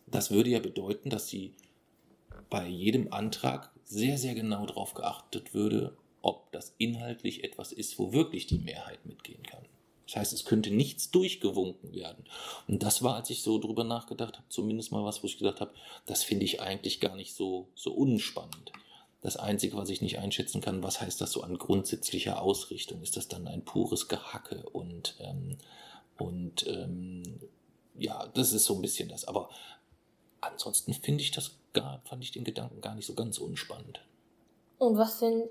[0.06, 1.52] Das würde ja bedeuten, dass sie
[2.50, 8.12] bei jedem Antrag sehr, sehr genau darauf geachtet würde, ob das inhaltlich etwas ist, wo
[8.12, 9.64] wirklich die Mehrheit mitgehen kann.
[10.08, 12.24] Das heißt, es könnte nichts durchgewunken werden.
[12.66, 15.60] Und das war, als ich so drüber nachgedacht habe, zumindest mal was, wo ich gedacht
[15.60, 15.74] habe,
[16.06, 18.72] das finde ich eigentlich gar nicht so, so unspannend.
[19.20, 23.02] Das Einzige, was ich nicht einschätzen kann, was heißt das so an grundsätzlicher Ausrichtung?
[23.02, 25.58] Ist das dann ein pures Gehacke und, ähm,
[26.16, 27.22] und ähm,
[27.98, 29.26] ja, das ist so ein bisschen das.
[29.26, 29.50] Aber
[30.40, 34.00] ansonsten finde ich das gar, fand ich den Gedanken gar nicht so ganz unspannend.
[34.78, 35.50] Und was, wenn,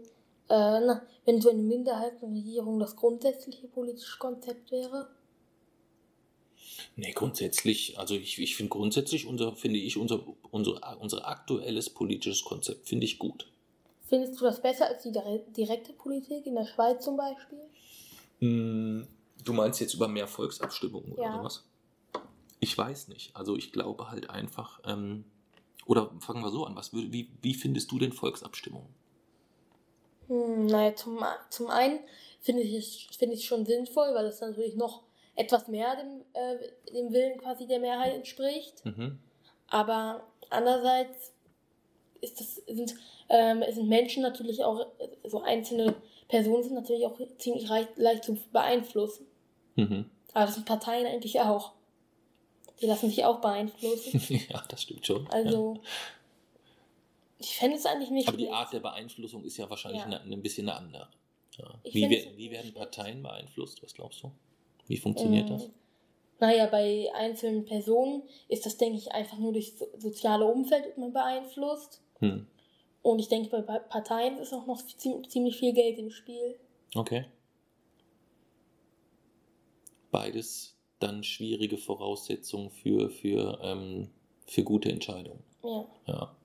[0.49, 5.09] äh, na, wenn so eine Minderheitenregierung das grundsätzliche politische Konzept wäre?
[6.95, 12.43] Nee, grundsätzlich, also ich, ich finde grundsätzlich unser, finde ich, unser, unser, unser aktuelles politisches
[12.43, 13.51] Konzept finde ich gut.
[14.07, 17.59] Findest du das besser als die dire- direkte Politik in der Schweiz zum Beispiel?
[18.39, 19.07] Hm,
[19.43, 21.37] Du meinst jetzt über mehr Volksabstimmungen oder Ja.
[21.37, 21.63] sowas?
[22.59, 23.35] Ich weiß nicht.
[23.35, 25.23] Also ich glaube halt einfach, ähm,
[25.85, 28.89] oder fangen wir so an, was wie, wie findest du denn Volksabstimmungen?
[30.27, 31.99] Hm, naja, zum, zum einen
[32.41, 35.03] finde ich es finde ich schon sinnvoll, weil es natürlich noch
[35.35, 38.83] etwas mehr dem, äh, dem Willen quasi der Mehrheit entspricht.
[38.85, 39.19] Mhm.
[39.69, 41.33] Aber andererseits
[42.21, 42.95] ist das, sind,
[43.29, 44.87] ähm, sind Menschen natürlich auch,
[45.23, 45.95] so einzelne
[46.27, 49.27] Personen sind natürlich auch ziemlich leicht, leicht zu beeinflussen.
[49.75, 50.09] Mhm.
[50.33, 51.73] Aber das sind Parteien eigentlich auch.
[52.81, 54.21] Die lassen sich auch beeinflussen.
[54.49, 55.27] ja, das stimmt schon.
[55.75, 55.81] ja.
[57.39, 58.27] Ich fände es eigentlich nicht.
[58.27, 58.49] Aber die.
[58.49, 60.07] Art der Beeinflussung ist ja wahrscheinlich Ja.
[60.07, 61.07] eine, ein bisschen eine andere.
[61.57, 61.79] Ja.
[61.83, 63.81] Wie, wer- wie werden Parteien beeinflusst?
[63.83, 64.31] Was glaubst du?
[64.87, 65.63] Wie funktioniert das?
[65.65, 65.71] Ähm,
[66.39, 70.97] Naja, bei einzelnen Personen ist das, denke ich, einfach nur durch so soziale Umfeld wird
[70.99, 72.01] man beeinflusst.
[72.19, 72.47] Hm.
[73.01, 76.59] Und ich denke, bei Pa- Parteien ist auch noch ziem- ziemlich viel Geld im Spiel.
[76.95, 77.25] Okay.
[80.11, 84.09] Beides dann schwierige Voraussetzung für, für, ähm,
[84.45, 85.43] für gute Entscheidungen.
[85.63, 85.85] Ja.
[86.07, 86.35] Ja.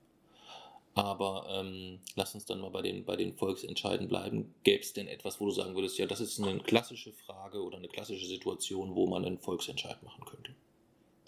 [0.95, 4.53] Aber ähm, lass uns dann mal bei den, bei den Volksentscheiden bleiben.
[4.63, 7.77] Gäbe es denn etwas, wo du sagen würdest, ja, das ist eine klassische Frage oder
[7.77, 10.53] eine klassische Situation, wo man einen Volksentscheid machen könnte?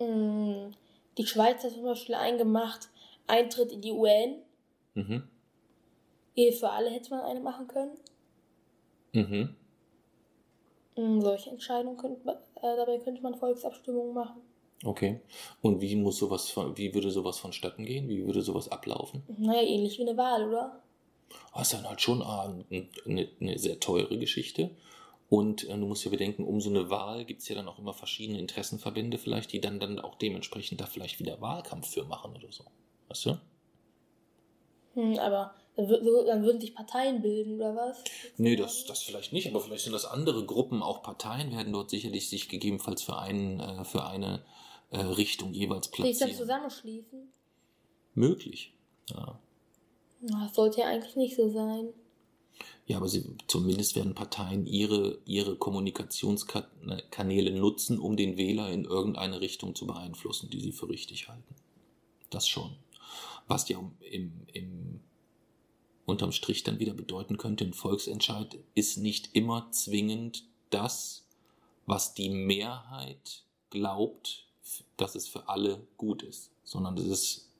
[0.03, 0.74] Mm,
[1.18, 2.89] Die Schweiz hat zum Beispiel eingemacht,
[3.26, 4.36] Eintritt in die UN.
[4.93, 5.28] Mhm.
[6.36, 7.97] Ehe für alle hätte man eine machen können.
[9.13, 9.55] Mhm.
[10.95, 14.41] Mm, Solche Entscheidungen könnte man, äh, dabei könnte man Volksabstimmungen machen.
[14.84, 15.21] Okay.
[15.61, 18.07] Und wie muss sowas von, wie würde sowas vonstatten gehen?
[18.09, 19.23] Wie würde sowas ablaufen?
[19.38, 20.82] Naja, ähnlich wie eine Wahl, oder?
[21.53, 24.71] Das ist dann halt schon ah, ein- eine, eine sehr teure Geschichte.
[25.30, 27.80] Und äh, du musst ja bedenken, um so eine Wahl gibt es ja dann auch
[27.80, 32.36] immer verschiedene Interessenverbände vielleicht, die dann, dann auch dementsprechend da vielleicht wieder Wahlkampf für machen
[32.36, 32.65] oder so.
[33.07, 33.39] Weißt du?
[34.93, 38.03] Hm, aber dann, würden sich Parteien bilden, oder was?
[38.38, 41.89] Nee, das, das vielleicht nicht, aber vielleicht sind das andere Gruppen, auch Parteien werden dort
[41.89, 44.43] sicherlich sich gegebenenfalls für, einen, äh, für eine
[44.91, 46.36] äh, Richtung jeweils Sich dann platzieren.
[46.36, 47.28] zusammenschließen?
[48.13, 48.73] Möglich.
[49.09, 49.39] Ja.
[50.21, 51.89] Na, Das sollte ja eigentlich nicht so sein.
[52.88, 59.41] Ja, aber sie, zumindest werden Parteien ihre, ihre Kommunikationskanäle nutzen, um den Wähler in irgendeine
[59.41, 61.55] Richtung zu beeinflussen, die sie für richtig halten.
[62.30, 62.76] Das schon.
[63.47, 63.80] Was ja
[64.11, 65.01] im, im,
[66.06, 71.26] unterm Strich dann wieder bedeuten könnte, ein Volksentscheid ist nicht immer zwingend das,
[71.86, 74.47] was die Mehrheit glaubt,
[74.97, 77.51] dass es für alle gut ist, sondern es ist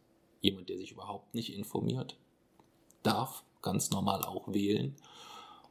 [0.42, 2.18] jemand, der sich überhaupt nicht informiert,
[3.04, 4.96] darf ganz normal auch wählen,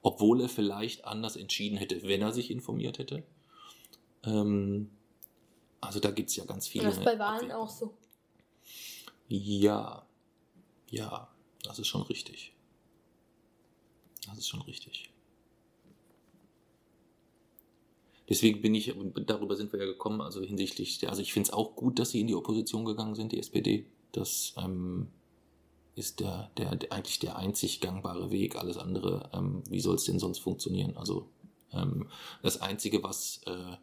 [0.03, 3.25] obwohl er vielleicht anders entschieden hätte, wenn er sich informiert hätte.
[4.25, 4.91] Ähm,
[5.81, 6.85] also da gibt es ja ganz viele.
[6.85, 7.57] Das ist bei Wahlen Abwägungen.
[7.57, 7.95] auch so.
[9.29, 10.07] Ja,
[10.91, 11.29] ja,
[11.63, 12.54] das ist schon richtig.
[14.27, 15.11] Das ist schon richtig.
[18.29, 18.95] Deswegen bin ich,
[19.27, 22.21] darüber sind wir ja gekommen, also hinsichtlich, also ich finde es auch gut, dass sie
[22.21, 23.87] in die Opposition gegangen sind, die SPD.
[24.13, 25.09] Das ähm,
[25.95, 28.57] ist der, der, der eigentlich der einzig gangbare Weg.
[28.57, 30.97] Alles andere, ähm, wie soll es denn sonst funktionieren?
[30.97, 31.29] Also
[31.73, 32.09] ähm,
[32.43, 33.77] das Einzige, was äh,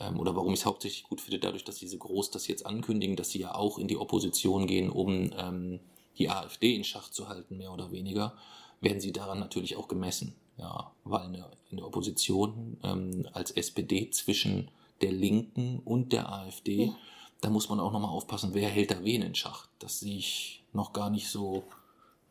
[0.00, 2.64] ähm, oder warum ich es hauptsächlich gut finde, dadurch, dass sie so groß das jetzt
[2.66, 5.80] ankündigen, dass sie ja auch in die Opposition gehen, um ähm,
[6.18, 8.36] die AfD in Schach zu halten, mehr oder weniger,
[8.80, 10.34] werden sie daran natürlich auch gemessen.
[10.56, 14.70] Ja, weil eine, in der Opposition ähm, als SPD zwischen
[15.00, 16.96] der Linken und der AfD, Ja.
[17.40, 19.68] da muss man auch nochmal aufpassen, wer hält da wen in Schach.
[19.78, 21.62] Das sehe ich noch gar nicht so,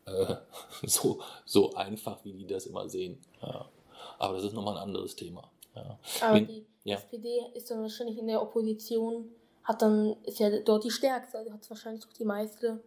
[0.06, 0.36] äh,
[0.84, 3.18] so, so einfach, wie die das immer sehen.
[3.42, 3.68] Ja.
[4.20, 5.50] Aber das ist nochmal ein anderes Thema.
[5.76, 5.98] Ja.
[6.22, 6.98] Aber Wenn- die ja.
[6.98, 9.28] SPD ist dann wahrscheinlich in der Opposition,
[9.64, 12.82] hat dann, ist ja dort die stärkste, also hat wahrscheinlich auch die meiste,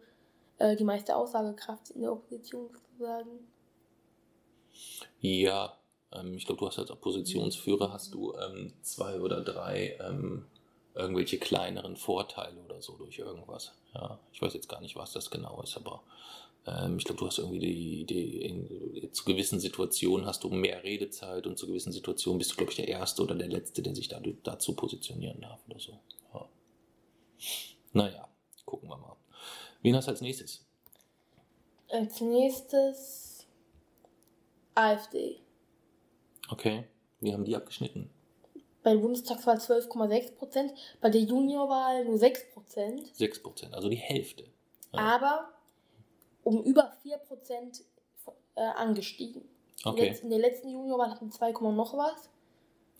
[0.58, 3.30] äh, die meiste Aussagekraft in der Opposition sozusagen.
[5.20, 5.76] Ja,
[6.12, 10.46] ähm, ich glaube, du hast als Oppositionsführer hast du ähm, zwei oder drei ähm,
[10.94, 13.72] irgendwelche kleineren Vorteile oder so durch irgendwas.
[13.94, 16.02] Ja, ich weiß jetzt gar nicht, was das genau ist, aber
[16.66, 20.84] ähm, ich glaube, du hast irgendwie die, die in, zu gewissen Situationen hast du mehr
[20.84, 23.94] Redezeit und zu gewissen Situationen bist du, glaube ich, der Erste oder der Letzte, der
[23.94, 25.98] sich da, dazu positionieren darf oder so.
[26.34, 26.48] Ja.
[27.92, 28.28] Naja,
[28.64, 29.16] gucken wir mal.
[29.82, 30.64] Wen hast du als nächstes?
[31.90, 33.46] Als nächstes
[34.74, 35.40] AfD.
[36.50, 36.84] Okay,
[37.20, 38.10] wir haben die abgeschnitten.
[38.82, 44.44] Bei der Bundestagswahl 12,6 Prozent, bei der Juniorwahl nur 6 Prozent, 6%, also die Hälfte.
[44.92, 44.98] Ja.
[45.16, 45.48] aber
[46.44, 47.82] um über 4 Prozent
[48.56, 49.42] äh, angestiegen.
[49.84, 50.18] Okay.
[50.22, 52.28] In der letzten Juniorwahl hatten 2, Komma noch was.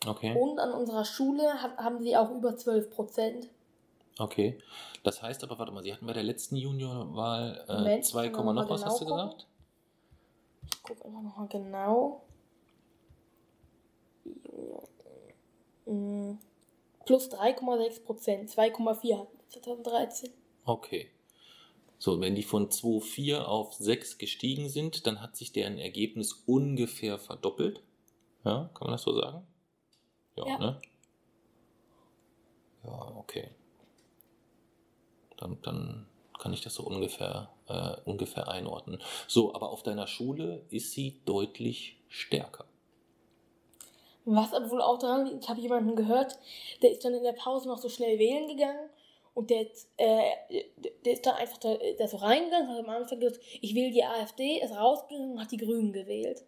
[0.07, 0.35] Okay.
[0.37, 3.49] Und an unserer Schule ha- haben sie auch über 12 Prozent.
[4.19, 4.59] Okay.
[5.03, 8.45] Das heißt aber, warte mal, Sie hatten bei der letzten Juniorwahl äh, Moment, 2, können
[8.45, 9.47] wir noch mal was hast du genau gesagt?
[10.71, 12.23] Ich gucke immer noch mal genau.
[15.85, 16.33] Mm,
[17.05, 18.49] Plus 3,6 Prozent.
[18.49, 20.31] 2,4 hatten wir 2013.
[20.65, 21.09] Okay.
[21.97, 27.17] So, wenn die von 2,4 auf 6 gestiegen sind, dann hat sich deren Ergebnis ungefähr
[27.17, 27.81] verdoppelt.
[28.45, 29.45] Ja, kann man das so sagen?
[30.35, 30.57] Ja, Ja.
[30.57, 30.81] ne?
[32.83, 33.49] Ja, okay.
[35.43, 36.07] Dann, dann
[36.39, 39.01] kann ich das so ungefähr, äh, ungefähr einordnen.
[39.27, 42.65] So, aber auf deiner Schule ist sie deutlich stärker.
[44.25, 46.39] Was aber wohl auch daran liegt, ich habe jemanden gehört,
[46.81, 48.89] der ist dann in der Pause noch so schnell wählen gegangen
[49.33, 49.65] und der,
[49.97, 50.21] äh,
[51.03, 54.03] der ist dann einfach da, da so reingegangen, hat am Anfang gesagt, ich will die
[54.03, 56.45] AfD, ist rausgegangen und hat die Grünen gewählt.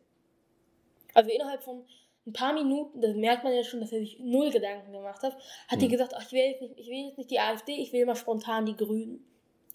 [1.13, 1.83] Also innerhalb von
[2.27, 5.35] ein paar Minuten, das merkt man ja schon, dass er sich null Gedanken gemacht hat,
[5.67, 5.89] hat er Hm.
[5.89, 8.15] gesagt, ach, ich will, jetzt nicht, ich will jetzt nicht die AfD, ich will mal
[8.15, 9.23] spontan die Grünen.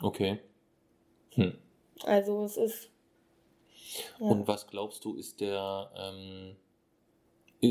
[0.03, 0.41] Okay.
[1.35, 1.57] Hm.
[2.03, 2.91] Also es ist.
[4.19, 4.27] Ja.
[4.27, 6.57] Und was glaubst du, ist der, ähm,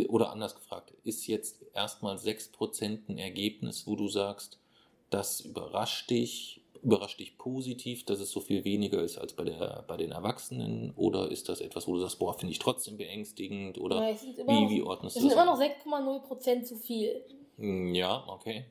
[0.10, 4.60] oder anders gefragt, ist jetzt erstmal 6% ein Ergebnis, wo du sagst,
[5.10, 9.84] das überrascht dich, überrascht dich positiv, dass es so viel weniger ist als bei, der,
[9.88, 10.94] bei den Erwachsenen?
[10.96, 13.78] Oder ist das etwas, wo du sagst, boah, finde ich trotzdem beängstigend?
[13.80, 15.44] Oder es sind immer wie, noch- wie ordnest Es du sind das?
[15.44, 15.72] immer noch ein?
[15.72, 17.24] 6,0% zu viel.
[17.58, 18.66] Hm, Ja, okay.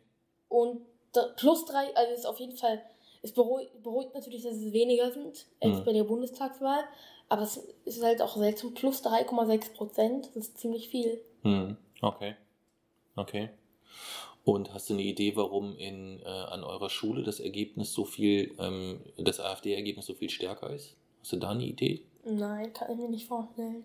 [0.48, 0.80] Und
[1.12, 2.82] da, plus drei, also ist auf jeden Fall,
[3.22, 5.84] es beruhigt, beruhigt natürlich, dass es weniger sind als Mhm.
[5.84, 6.84] bei der Bundestagswahl.
[7.28, 11.20] Aber es ist halt auch seltsam, plus 3,6 Prozent, das ist ziemlich viel.
[11.42, 12.36] Hm, okay.
[13.16, 13.50] Okay.
[14.48, 18.54] Und hast du eine Idee, warum in, äh, an eurer Schule das Ergebnis so viel,
[18.58, 20.96] ähm, das AfD-Ergebnis so viel stärker ist?
[21.20, 22.00] Hast du da eine Idee?
[22.24, 23.84] Nein, kann ich mir nicht vorstellen.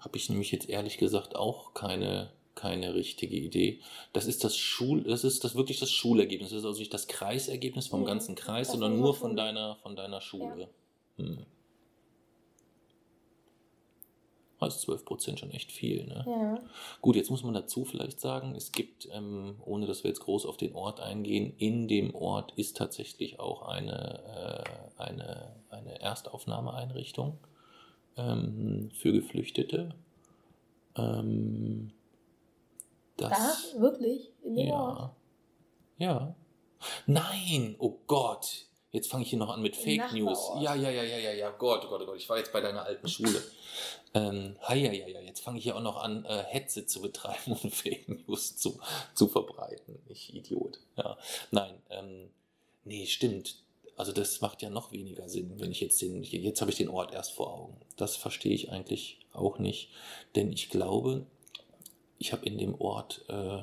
[0.00, 3.78] Habe ich nämlich jetzt ehrlich gesagt auch keine, keine richtige Idee.
[4.12, 6.50] Das ist das Schul, das ist das wirklich das Schulergebnis.
[6.50, 9.94] Das ist also nicht das Kreisergebnis vom Mhm, ganzen Kreis, sondern nur von deiner, von
[9.94, 10.70] deiner Schule.
[11.18, 11.46] Hm.
[14.60, 16.24] Also 12 Prozent schon echt viel, ne?
[16.26, 16.58] Ja.
[17.00, 20.46] Gut, jetzt muss man dazu vielleicht sagen, es gibt, ähm, ohne dass wir jetzt groß
[20.46, 24.64] auf den Ort eingehen, in dem Ort ist tatsächlich auch eine,
[24.98, 27.38] äh, eine, eine Erstaufnahmeeinrichtung
[28.16, 29.94] ähm, für Geflüchtete.
[30.96, 31.92] Ähm,
[33.16, 33.80] das, Da?
[33.80, 34.32] Wirklich?
[34.42, 34.98] In dem Ort?
[34.98, 35.14] ja.
[35.98, 36.34] Ja.
[37.06, 38.66] Nein, oh Gott.
[38.90, 40.38] Jetzt fange ich hier noch an mit Fake News.
[40.38, 40.62] Nachbarort.
[40.62, 41.50] Ja, ja, ja, ja, ja, ja.
[41.50, 42.16] Gott, oh Gott, oh Gott.
[42.16, 43.42] Ich war jetzt bei deiner alten Schule.
[44.14, 47.52] Ähm, ja, ja, ja, jetzt fange ich hier auch noch an, äh, Hetze zu betreiben
[47.52, 48.80] und Fake News zu,
[49.14, 50.00] zu verbreiten.
[50.08, 50.80] Ich Idiot.
[50.96, 51.18] Ja.
[51.50, 52.30] Nein, ähm,
[52.84, 53.56] nee, stimmt.
[53.96, 56.88] Also das macht ja noch weniger Sinn, wenn ich jetzt den, jetzt habe ich den
[56.88, 57.80] Ort erst vor Augen.
[57.96, 59.90] Das verstehe ich eigentlich auch nicht,
[60.36, 61.26] denn ich glaube,
[62.18, 63.62] ich habe in dem Ort, äh,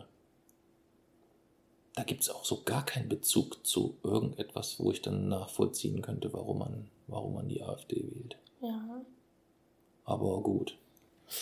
[1.96, 6.34] da gibt es auch so gar keinen Bezug zu irgendetwas, wo ich dann nachvollziehen könnte,
[6.34, 8.38] warum man, warum man die AfD wählt.
[8.62, 9.02] Ja.
[10.04, 10.78] Aber gut.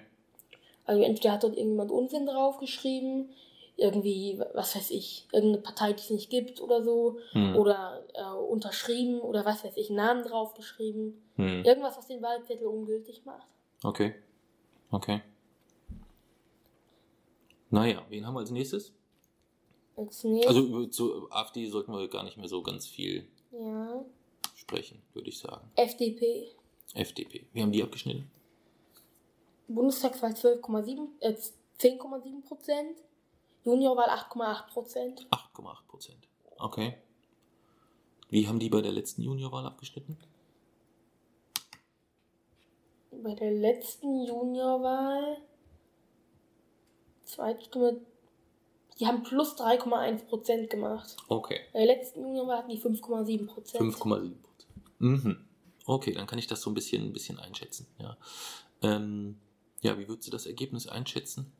[0.89, 3.28] Also entweder hat dort irgendjemand Unsinn draufgeschrieben,
[3.76, 7.57] irgendwie, was weiß ich, irgendeine Partei, die es nicht gibt oder so, Hm.
[7.57, 11.22] oder äh, unterschrieben oder was weiß ich, Namen draufgeschrieben.
[11.36, 11.62] Hm.
[11.62, 13.47] Irgendwas, was den Wahlzettel ungültig macht.
[13.84, 14.14] Okay.
[14.91, 15.20] Okay.
[17.70, 18.95] Naja, wen haben wir als nächstes?
[19.95, 24.05] Als nächstes, Also zu AfD sollten wir gar nicht mehr so ganz viel ja,
[24.57, 25.70] sprechen, würde ich sagen.
[25.76, 26.49] FDP.
[26.95, 27.45] FDP.
[27.53, 28.30] Wie haben die abgeschnitten?
[29.69, 31.35] Bundestagswahl 12,7, äh,
[31.79, 32.99] 10,7 Prozent.
[33.64, 35.27] Juniorwahl 8,8 Prozent.
[35.31, 36.29] 8,8 Prozent.
[36.59, 36.97] Okay.
[38.31, 40.16] Wie haben die bei der letzten Juniorwahl abgeschnitten?
[43.11, 45.39] Bei der letzten Juniorwahl,
[47.25, 48.01] Zweitstimme,
[48.99, 51.16] die haben plus 3,1 Prozent gemacht.
[51.29, 51.61] Okay.
[51.73, 53.95] Bei der letzten Juniorwahl hatten die 5,7 Prozent.
[53.95, 54.69] 5,7 Prozent.
[54.99, 55.45] Mhm.
[55.87, 57.87] Okay, dann kann ich das so ein bisschen, ein bisschen einschätzen.
[57.99, 58.16] Ja.
[58.83, 59.41] Ähm,
[59.83, 61.53] ja, wie würdest du das Ergebnis einschätzen?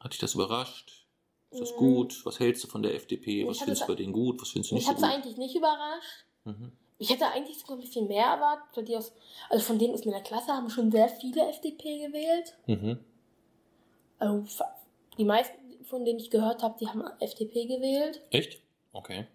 [0.00, 1.06] Hat dich das überrascht?
[1.50, 1.76] Ist das Mhm.
[1.76, 2.26] gut?
[2.26, 3.40] Was hältst du von der FDP?
[3.44, 4.40] Mich Was findest du bei denen gut?
[4.40, 5.24] Was findest du nicht Mich so hat es gut?
[5.26, 6.24] eigentlich nicht überrascht.
[6.44, 6.72] Mhm.
[6.98, 9.12] Ich hätte eigentlich sogar ein bisschen mehr erwartet, weil die aus,
[9.48, 12.56] also von denen aus meiner Klasse haben schon sehr viele FDP gewählt.
[12.66, 12.98] Mhm.
[14.18, 14.44] Also
[15.16, 18.20] die meisten, von denen ich gehört habe, die haben FDP gewählt.
[18.30, 18.60] Echt?
[18.92, 19.26] Okay.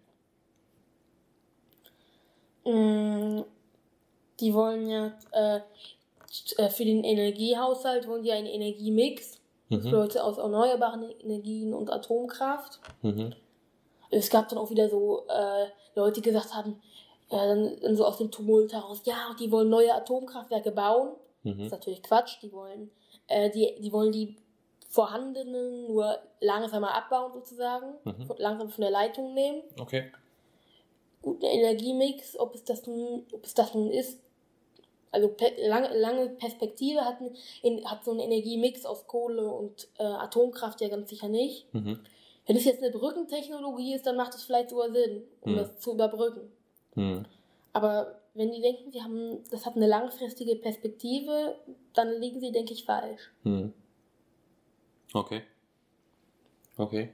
[2.66, 3.44] Mm,
[4.40, 5.62] Die wollen ja äh,
[6.70, 9.40] für den Energiehaushalt wollen die einen Energiemix.
[9.70, 9.88] Mhm.
[9.90, 12.80] Leute aus erneuerbaren Energien und Atomkraft.
[13.02, 13.34] Mhm.
[14.12, 15.66] Es gab dann auch wieder so äh,
[15.96, 16.82] Leute, die gesagt haben,
[17.32, 21.14] ja, dann, dann so aus dem Tumult heraus, ja, die wollen neue Atomkraftwerke bauen.
[21.44, 21.64] Das Mhm.
[21.64, 22.38] ist natürlich Quatsch.
[22.42, 22.90] Die wollen,
[23.28, 24.36] äh, die, die wollen die
[24.90, 28.30] vorhandenen nur langsamer abbauen sozusagen, Mhm.
[28.38, 29.64] langsam von der Leitung nehmen.
[29.80, 30.12] Okay.
[31.22, 34.20] Guten Energiemix, ob es das nun, ob es das nun ist.
[35.14, 37.18] Also pe lange, lange Perspektive hat,
[37.62, 41.72] in, hat so ein Energiemix aus Kohle und äh, Atomkraft ja ganz sicher nicht.
[41.74, 42.00] Mhm.
[42.48, 45.58] Wenn es jetzt eine Brückentechnologie ist, dann macht es vielleicht sogar Sinn, um Mhm.
[45.58, 46.52] das zu überbrücken.
[46.96, 47.26] Mhm.
[47.74, 51.58] Aber wenn die denken, sie haben, das hat eine langfristige Perspektive,
[51.94, 53.32] dann liegen sie, denke ich, falsch.
[53.44, 53.72] Mhm.
[55.14, 55.44] Okay.
[56.78, 57.14] Okay.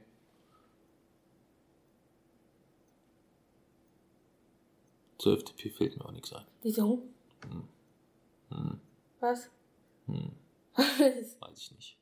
[5.18, 6.46] Zur FDP fällt mir auch nichts ein.
[6.64, 7.00] Wieso?
[7.44, 7.68] Hm.
[9.20, 9.50] Was?
[10.08, 10.32] Hm.
[10.76, 11.98] Weiß ich nicht.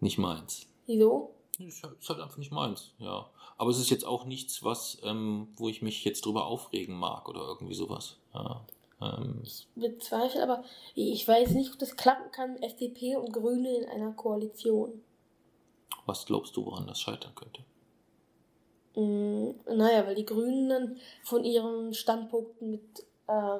[0.00, 0.66] Nicht meins.
[0.86, 1.34] Wieso?
[1.58, 3.30] Ist halt, ist halt einfach nicht meins, ja.
[3.58, 7.28] Aber es ist jetzt auch nichts, was, ähm, wo ich mich jetzt drüber aufregen mag
[7.28, 8.18] oder irgendwie sowas.
[8.34, 8.64] Ja.
[9.00, 10.62] Ähm, Ich bezweifle, aber
[10.94, 15.02] ich weiß nicht, ob das klappen kann, FDP und Grüne in einer Koalition.
[16.04, 17.64] was glaubst du, woran das scheitern könnte?
[18.94, 23.58] Mm, naja, weil die Grünen dann von ihren Standpunkten mit, äh,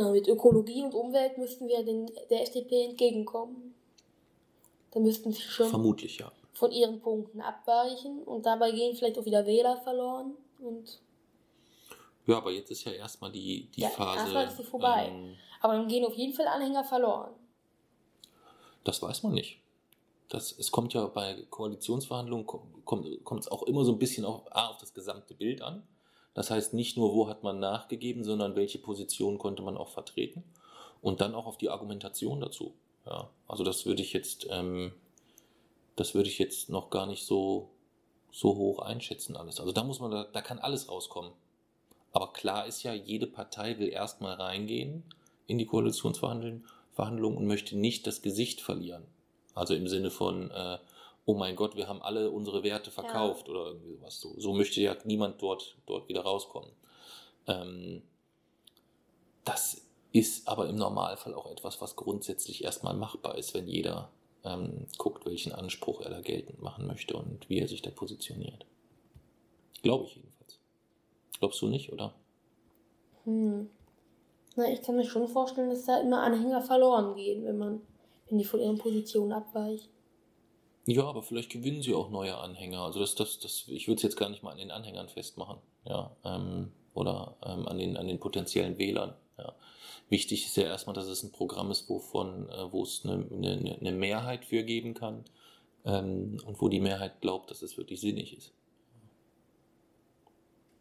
[0.00, 3.74] na, mit Ökologie und Umwelt müssten wir den, der FDP entgegenkommen.
[4.92, 6.32] Da müssten sie schon Vermutlich ja.
[6.52, 10.34] von ihren Punkten abweichen und dabei gehen vielleicht auch wieder Wähler verloren.
[10.58, 11.00] Und,
[12.26, 14.18] Ja, aber jetzt ist ja erstmal die, die Ja, Phase.
[14.20, 15.08] erstmal ist sie vorbei.
[15.12, 17.32] Ähm, aber dann gehen auf jeden Fall Anhänger verloren.
[18.84, 19.60] Das weiß man nicht.
[20.28, 24.24] Das, es kommt ja bei Koalitionsverhandlungen, kom- kommt, kommt es auch immer so ein bisschen
[24.24, 25.82] auf, A, auf das gesamte Bild an.
[26.40, 30.42] Das heißt nicht nur, wo hat man nachgegeben, sondern welche Position konnte man auch vertreten.
[31.02, 32.72] Und dann auch auf die Argumentation dazu.
[33.04, 34.92] Ja, also das würde ich jetzt, ähm,
[35.96, 37.68] das würde ich jetzt noch gar nicht so,
[38.32, 39.60] so hoch einschätzen alles.
[39.60, 41.32] Also da muss man, da, da kann alles rauskommen.
[42.10, 45.04] Aber klar ist ja, jede Partei will erstmal reingehen
[45.46, 46.64] in die Koalitionsverhandlungen
[46.94, 49.04] Verhandlungen und möchte nicht das Gesicht verlieren.
[49.54, 50.78] Also im Sinne von, äh,
[51.26, 54.20] oh mein Gott, wir haben alle unsere Werte verkauft oder irgendwie sowas.
[54.20, 56.70] So, so möchte ja niemand dort, dort wieder rauskommen.
[57.46, 58.02] Ähm,
[59.44, 64.10] das ist aber im Normalfall auch etwas, was grundsätzlich erstmal machbar ist, wenn jeder
[64.44, 68.66] ähm, guckt, welchen Anspruch er da geltend machen möchte und wie er sich da positioniert.
[69.82, 70.58] Glaube ich jedenfalls.
[71.38, 72.14] Glaubst du nicht, oder?
[73.24, 73.70] Hm.
[74.56, 77.80] Na, ich kann mir schon vorstellen, dass da immer Anhänger verloren gehen, wenn man,
[78.28, 79.88] wenn die von ihren Positionen abweichen.
[80.86, 82.80] Ja, aber vielleicht gewinnen sie auch neue Anhänger.
[82.80, 85.58] Also das, das, das, ich würde es jetzt gar nicht mal an den Anhängern festmachen,
[85.84, 89.14] ja, ähm, oder ähm, an den, an den potenziellen Wählern.
[89.38, 89.54] Ja.
[90.08, 93.78] Wichtig ist ja erstmal, dass es ein Programm ist, wovon, äh, wo es eine, eine,
[93.78, 95.24] eine Mehrheit für geben kann
[95.84, 98.52] ähm, und wo die Mehrheit glaubt, dass es wirklich sinnig ist.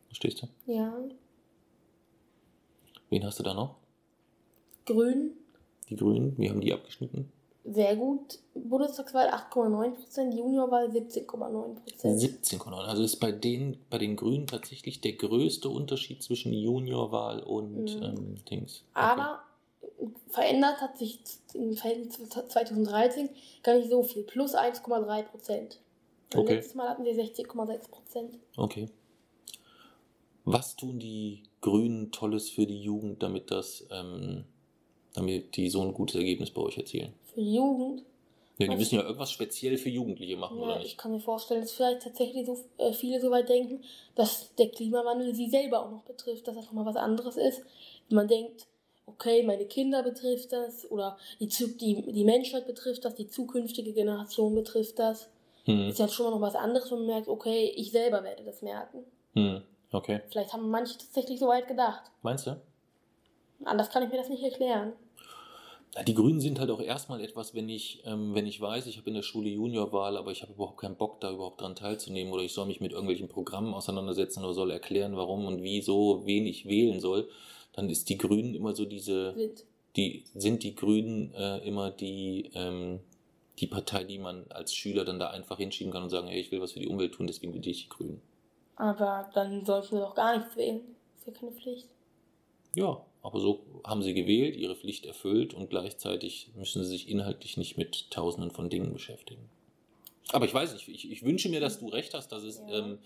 [0.08, 0.48] Verstehst du?
[0.72, 0.98] Ja.
[3.10, 3.76] Wen hast du da noch?
[4.86, 5.34] Grün,
[5.90, 7.32] Die Grünen, wie haben die abgeschnitten?
[7.72, 8.40] Sehr gut.
[8.56, 11.78] Bundestagswahl 8,9%, Juniorwahl 17,9%.
[12.04, 12.72] 17,9.
[12.74, 18.04] Also ist bei den, bei den Grünen tatsächlich der größte Unterschied zwischen Juniorwahl und Mhm.
[18.04, 18.84] ähm, Dings.
[18.94, 19.06] Okay.
[19.06, 19.40] Aber
[20.30, 21.20] verändert hat sich
[21.54, 23.30] im Verhältnis zu 2013
[23.64, 24.24] gar nicht so viel.
[24.24, 25.80] Plus 1,3%.
[26.34, 26.56] Und Okay.
[26.56, 28.38] Letztes Mal hatten wir 16,6%.
[28.58, 28.88] Okay.
[30.46, 34.46] Was tun die Grünen Tolles für die Jugend, damit das, ähm,
[35.14, 37.14] damit die so ein gutes Ergebnis bei euch erzielen?
[37.40, 38.04] Für die Jugend.
[38.58, 40.98] Ja, die müssen ja irgendwas speziell für Jugendliche machen, Ja, oder ich nicht?
[40.98, 43.82] kann mir vorstellen, dass vielleicht tatsächlich so äh, viele so weit denken,
[44.16, 47.62] dass der Klimawandel sie selber auch noch betrifft, dass das nochmal was anderes ist.
[48.10, 48.68] Wenn man denkt,
[49.06, 54.54] okay, meine Kinder betrifft das oder die, die, die Menschheit betrifft das, die zukünftige Generation
[54.56, 55.30] betrifft das,
[55.64, 55.88] Hm.
[55.90, 58.62] ist ja schon mal noch was anderes, wenn man merkt, okay, ich selber werde das
[58.62, 59.06] merken.
[59.36, 59.62] Hm.
[59.94, 60.20] Okay.
[60.30, 62.12] Vielleicht haben manche tatsächlich so weit gedacht.
[62.24, 62.60] Meinst du?
[63.64, 64.94] Anders kann ich mir das nicht erklären.
[66.06, 69.10] Die Grünen sind halt auch erstmal etwas, wenn ich, ähm, wenn ich weiß, ich habe
[69.10, 72.44] in der Schule Juniorwahl, aber ich habe überhaupt keinen Bock, da überhaupt dran teilzunehmen oder
[72.44, 76.68] ich soll mich mit irgendwelchen Programmen auseinandersetzen oder soll erklären, warum und wieso, wen ich
[76.68, 77.28] wählen soll,
[77.74, 79.66] dann ist die Grünen immer so diese, Wild.
[79.96, 83.00] die sind die Grünen äh, immer die, ähm,
[83.58, 86.52] die Partei, die man als Schüler dann da einfach hinschieben kann und sagen, hey, ich
[86.52, 88.22] will was für die Umwelt tun, deswegen will ich die Grünen.
[88.76, 90.82] Aber dann sollten wir doch gar nichts wählen.
[91.16, 91.88] Das ist ja keine Pflicht.
[92.76, 97.58] Ja, aber so haben sie gewählt, ihre Pflicht erfüllt und gleichzeitig müssen sie sich inhaltlich
[97.58, 99.50] nicht mit tausenden von Dingen beschäftigen.
[100.32, 102.70] Aber ich weiß nicht, ich, ich wünsche mir, dass du recht hast, dass es, Ja.
[102.80, 103.00] ähm,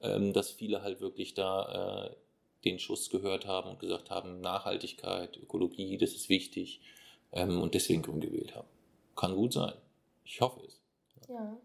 [0.00, 2.16] ähm, dass viele halt wirklich da äh,
[2.64, 6.80] den Schuss gehört haben und gesagt haben, Nachhaltigkeit, Ökologie, das ist wichtig
[7.32, 8.68] ähm, und deswegen grün gewählt haben.
[9.16, 9.74] Kann gut sein.
[10.24, 10.80] Ich hoffe es.
[11.28, 11.56] Ja,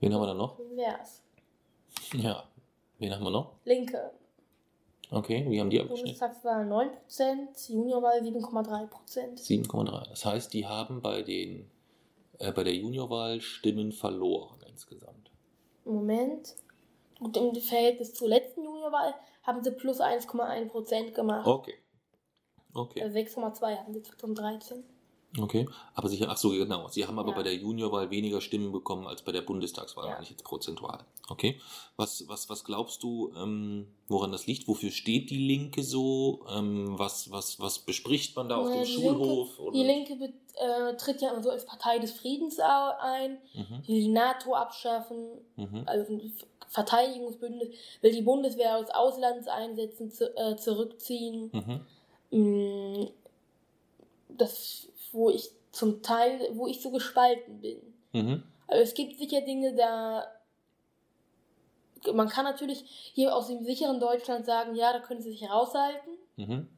[0.00, 0.58] Wen haben wir da noch?
[0.58, 1.22] wär's.
[2.12, 2.46] Ja.
[2.98, 3.54] Wen haben wir noch?
[3.64, 4.10] Linke.
[5.10, 6.18] Okay, wie haben die abgeschnitten?
[6.18, 9.38] Bundestagswahl 9%, Juniorwahl 7,3%.
[9.38, 10.08] 7,3.
[10.08, 11.70] Das heißt, die haben bei, den,
[12.38, 15.30] äh, bei der Juniorwahl Stimmen verloren insgesamt.
[15.84, 16.56] Moment.
[17.20, 21.46] Und im Verhältnis zur letzten Juniorwahl haben sie plus 1,1% gemacht.
[21.46, 21.74] Okay.
[22.74, 23.02] Okay.
[23.02, 24.84] Also 6,2 hatten sie 2013.
[25.38, 25.68] Okay.
[25.94, 26.88] Aber sicher, ach so, genau.
[26.88, 27.36] Sie haben aber Ja.
[27.36, 30.20] bei der Juniorwahl weniger Stimmen bekommen als bei der Bundestagswahl, Ja.
[30.22, 31.04] ich jetzt prozentual.
[31.28, 31.60] Okay.
[31.96, 34.66] Was, was, was glaubst du, ähm, woran das liegt?
[34.66, 36.46] Wofür steht die Linke so?
[36.48, 39.58] Ähm, was, was, was bespricht man da auf Ja, dem die Schulhof?
[39.58, 44.08] Linke, die Linke äh, tritt ja so als Partei des Friedens ein, Mhm, will die
[44.08, 45.18] NATO abschaffen,
[45.56, 46.32] mhm, also ein
[46.68, 47.68] Verteidigungsbündnis,
[48.00, 51.50] will die Bundeswehr aus Auslandseinsätzen zu, äh, zurückziehen.
[51.52, 51.80] mhm,
[52.30, 53.06] Mm,
[54.28, 57.80] Das, wo ich zum Teil, wo ich so gespalten bin.
[58.12, 60.26] mhm, Also es gibt sicher Dinge, da
[62.12, 66.12] man kann natürlich hier aus dem sicheren Deutschland sagen, ja, da können sie sich raushalten.
[66.36, 66.68] mhm,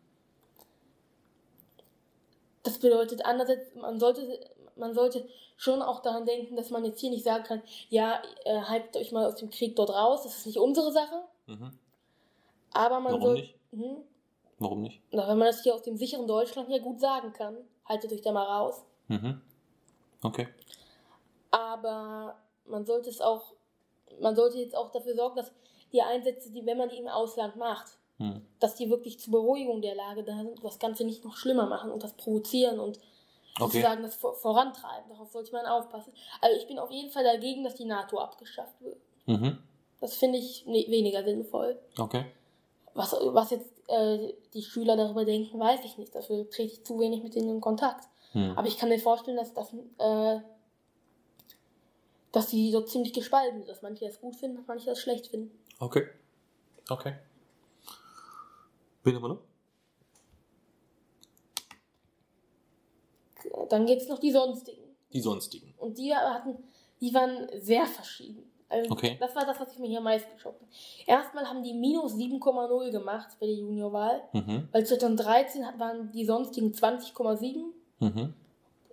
[2.62, 4.40] Das bedeutet andererseits, man sollte,
[4.76, 8.60] man sollte schon auch daran denken, dass man jetzt hier nicht sagen kann, ja, äh,
[8.60, 11.24] haltet euch mal aus dem Krieg dort raus, das ist nicht unsere Sache.
[11.46, 11.78] mhm.
[12.72, 13.54] Aber man Warum soll, nicht?
[13.72, 13.96] Hm,
[14.58, 15.00] Warum nicht?
[15.10, 17.56] na, wenn man das hier aus dem sicheren Deutschland hier gut sagen kann,
[17.88, 18.84] haltet euch da mal raus.
[19.08, 19.40] Mhm.
[20.22, 20.48] Okay.
[21.50, 22.36] Aber
[22.66, 23.54] man sollte es auch,
[24.20, 25.50] man sollte jetzt auch dafür sorgen, dass
[25.92, 28.42] die Einsätze, die, wenn man die im Ausland macht, Mhm.
[28.58, 31.66] dass die wirklich zur Beruhigung der Lage da sind und das Ganze nicht noch schlimmer
[31.66, 32.98] machen und das provozieren und
[33.60, 33.78] Okay.
[33.78, 35.08] sozusagen das vor- vorantreiben.
[35.08, 36.12] Darauf sollte man aufpassen.
[36.40, 38.98] Also ich bin auf jeden Fall dagegen, dass die NATO abgeschafft wird.
[39.26, 39.58] Mhm.
[40.00, 41.78] Das finde ich ne weniger sinnvoll.
[41.96, 42.24] Okay.
[42.94, 46.14] Was, was jetzt äh, die Schüler darüber denken, weiß ich nicht.
[46.14, 48.08] Dafür trete ich zu wenig mit denen in Kontakt.
[48.34, 48.52] Mhm.
[48.56, 50.40] Aber ich kann mir vorstellen, dass das äh,
[52.32, 55.28] dass die so ziemlich gespalten sind, dass manche das gut finden, dass manche das schlecht
[55.28, 55.58] finden.
[55.78, 56.06] Okay.
[56.88, 57.14] Okay.
[59.02, 59.42] Wen haben wir noch?
[63.68, 64.82] Dann gibt es noch die sonstigen.
[65.12, 65.74] Die sonstigen.
[65.78, 66.62] Und die hatten,
[67.00, 68.50] die waren sehr verschieden.
[68.70, 69.16] Also Okay.
[69.18, 70.66] Das war das, was ich mir hier am meisten geschaut habe.
[71.06, 74.68] Erstmal haben die minus 7,0 gemacht bei der Juniorwahl, Mhm.
[74.72, 77.72] weil 2013 hat- waren die sonstigen 20,7.
[78.00, 78.34] Mhm.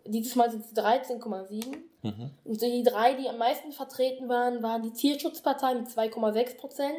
[0.05, 1.84] Dieses Mal sind es 13,7.
[2.03, 2.30] Mhm.
[2.45, 6.95] Und die drei, die am meisten vertreten waren, waren die Tierschutzpartei mit 2,6 Prozent,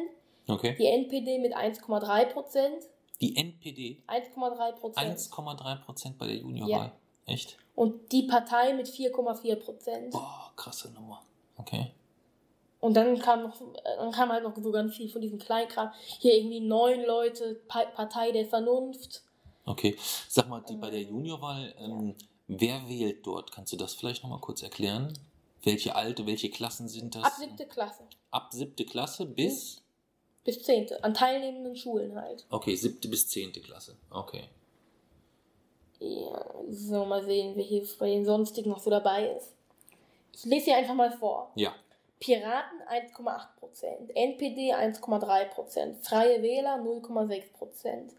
[0.47, 0.75] Okay.
[0.77, 2.83] die NPD mit 1,3 Prozent,
[3.21, 6.91] Die NPD 1,3 Prozent 1,3% bei der Juniorwahl.
[7.25, 7.57] Echt?
[7.75, 10.11] und die Partei mit 4,4 Prozent.
[10.11, 11.21] Boah, krasse Nummer.
[11.57, 11.91] Okay.
[12.79, 15.91] Und dann kam noch, dann kam halt noch so ganz viel von diesem Kleinkram.
[16.19, 19.23] Hier irgendwie neun Leute, Pa- Partei der Vernunft.
[19.65, 19.97] Okay.
[20.29, 22.15] Sag mal, die bei der Juniorwahl, ähm,
[22.47, 23.51] wer wählt dort?
[23.51, 25.11] Kannst du das vielleicht nochmal kurz erklären?
[25.63, 27.23] Welche alte, welche Klassen sind das?
[27.23, 29.81] Ab siebte Klasse Ab siebte Klasse bis?
[30.45, 31.03] bis zehnte.
[31.03, 32.45] An teilnehmenden Schulen halt.
[32.49, 33.97] Okay, siebte bis zehnte Klasse.
[34.11, 34.43] Okay.
[35.99, 39.51] Ja, so mal sehen, wer hier bei den sonstigen noch so dabei ist.
[40.33, 41.51] Ich lese hier einfach mal vor.
[41.55, 41.73] Ja.
[42.19, 48.11] Piraten 1,8%, NPD 1,3%, Freie Wähler 0,6%,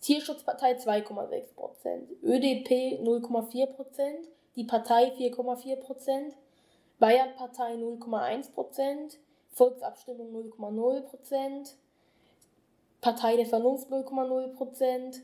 [0.00, 6.34] Tierschutzpartei 2,6%, ÖDP 0,4%, die Partei 4,4%,
[6.98, 9.16] Bayernpartei 0,1%,
[9.52, 11.74] Volksabstimmung 0,0%,
[13.00, 15.20] Partei der Vernunft 0,0%,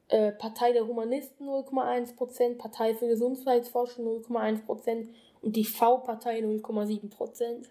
[0.10, 5.10] äh, Partei der Humanisten 0,1%, Partei für Gesundheitsforschung 0,1%
[5.42, 7.66] und die V-Partei 0,7%.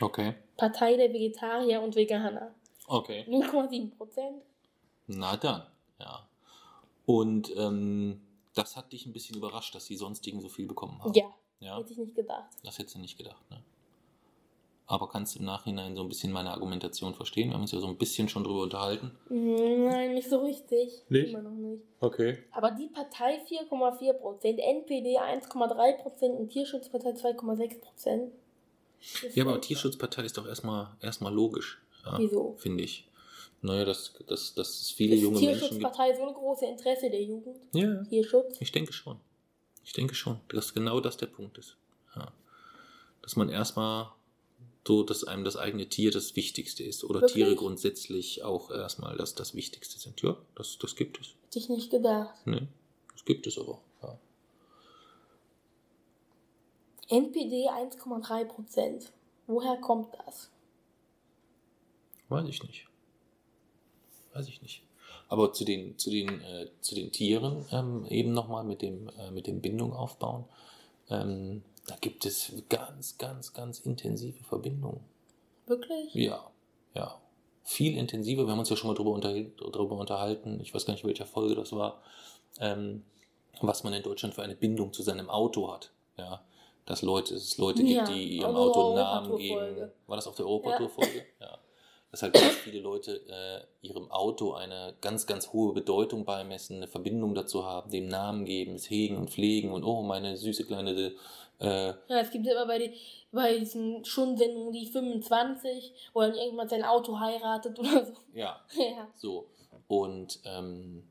[0.00, 0.34] Okay.
[0.56, 2.54] Partei der Vegetarier und Veganer
[2.86, 3.24] Okay.
[3.28, 3.92] 0,7%.
[5.06, 5.62] Na dann,
[6.00, 6.26] ja.
[7.06, 8.20] Und ähm,
[8.54, 11.12] das hat dich ein bisschen überrascht, dass die sonstigen so viel bekommen haben.
[11.14, 11.26] Ja,
[11.60, 12.50] Ja, hätte ich nicht gedacht.
[12.64, 13.62] das hättest du nicht gedacht, ne?
[14.90, 17.48] Aber kannst du im Nachhinein so ein bisschen meine Argumentation verstehen?
[17.50, 19.12] Wir haben uns ja so ein bisschen schon drüber unterhalten.
[19.28, 21.02] Nein, nicht so richtig.
[21.08, 21.32] Nicht?
[21.32, 21.84] Immer noch nicht.
[22.00, 22.38] Okay.
[22.50, 28.32] Aber die Partei 4,4%, NPD 1,3% und Tierschutzpartei 2,6%.
[29.22, 31.80] Das Ja, aber ist- Tierschutzpartei ist doch erstmal, erstmal logisch.
[32.04, 32.56] Ja, Wieso?
[32.58, 33.06] Finde ich.
[33.62, 35.60] Naja, dass, dass, dass es viele Ist junge Menschen gibt.
[35.70, 37.56] Tierschutzpartei so ein großes Interesse der Jugend?
[37.72, 38.56] Ja, Tierschutz?
[38.60, 39.18] ich denke schon.
[39.84, 41.76] Ich denke schon, dass genau das der Punkt ist.
[42.16, 42.26] Ja.
[43.22, 44.08] Dass man erstmal
[44.90, 47.04] so, dass einem das eigene Tier das Wichtigste ist.
[47.04, 47.44] Oder Wirklich?
[47.44, 50.20] Tiere grundsätzlich auch erstmal das, das Wichtigste sind.
[50.20, 51.28] Ja, das, das gibt es.
[51.44, 52.44] Hätte ich nicht gedacht.
[52.44, 52.66] Ne?
[53.12, 53.80] Das gibt es aber.
[54.02, 54.18] Ja.
[57.08, 59.10] NPD 1,3%.
[59.46, 60.50] Woher kommt das?
[62.28, 62.88] Weiß ich nicht.
[64.32, 64.82] Weiß ich nicht.
[65.28, 69.30] Aber zu den, zu den, äh, zu den Tieren ähm, eben nochmal mit dem, äh,
[69.30, 70.46] mit dem Bindung aufbauen.
[71.08, 75.00] Ähm, da gibt es ganz, ganz, ganz intensive Verbindungen.
[75.66, 76.14] Wirklich?
[76.14, 76.50] Ja,
[76.94, 77.20] ja.
[77.64, 78.44] Viel intensiver.
[78.46, 80.60] Wir haben uns ja schon mal drüber, unter, drüber unterhalten.
[80.60, 82.00] Ich weiß gar nicht, welcher Folge das war.
[82.60, 83.04] Ähm,
[83.60, 85.90] was man in Deutschland für eine Bindung zu seinem Auto hat.
[86.16, 86.44] Ja.
[86.86, 89.74] Dass Leute, es Leute Ja, gibt, die ihrem Auto Namen Europatour-Folge.
[89.74, 89.92] geben.
[90.06, 91.26] War das auf der Europatour-Folge?
[91.40, 91.58] Ja.
[92.10, 96.88] Dass halt ganz viele Leute äh, ihrem Auto eine ganz, ganz hohe Bedeutung beimessen, eine
[96.88, 101.12] Verbindung dazu haben, dem Namen geben, es hegen und pflegen und oh, meine süße kleine
[101.60, 102.94] äh, Ja, es gibt immer bei, die,
[103.30, 108.12] bei diesen Schundsendungen die 25, wo dann irgendwann sein Auto heiratet oder so.
[108.34, 109.08] ja, Ja.
[109.14, 109.46] So.
[109.86, 111.04] Und ähm,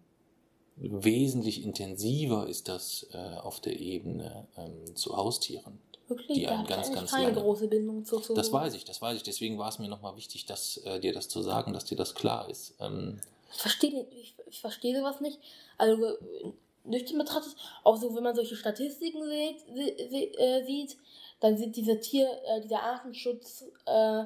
[0.75, 5.79] wesentlich intensiver ist das äh, auf der Ebene ähm, zu Haustieren.
[6.09, 6.37] Wirklich?
[6.39, 8.19] Die einen ich ganz, ganz keine lange- große Bindung zu.
[8.19, 9.23] zu Das weiß ich, das weiß ich.
[9.23, 12.15] Deswegen war es mir nochmal wichtig, dass, äh, dir das zu sagen, dass dir das
[12.15, 12.75] klar ist.
[12.79, 13.19] Ähm,
[13.53, 15.39] Ich verstehe ich, ich verstehe sowas nicht.
[15.77, 16.17] Also
[16.83, 19.57] nüchtern betrachtet, auch so, wenn man solche Statistiken sieht,
[20.09, 20.97] sie, äh, sieht
[21.39, 24.25] dann sind diese Tier, äh, diese Artenschutzmechanismen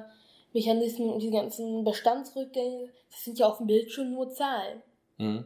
[0.52, 4.82] Mechanismen und die ganzen Bestandsrückgänge, das sind ja auf dem Bildschirm nur Zahlen.
[5.18, 5.44] hm?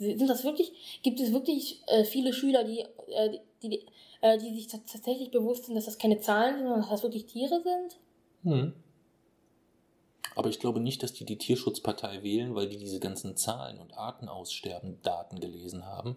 [0.00, 3.86] Sind das wirklich, gibt es wirklich äh, viele Schüler, die, äh, die, die,
[4.20, 7.02] äh, die sich tats- tatsächlich bewusst sind, dass das keine Zahlen sind, sondern dass das
[7.02, 7.98] wirklich Tiere sind?
[8.44, 8.72] Hm.
[10.36, 13.98] Aber ich glaube nicht, dass die die Tierschutzpartei wählen, weil die diese ganzen Zahlen und
[13.98, 16.14] Artenaussterben Daten gelesen haben,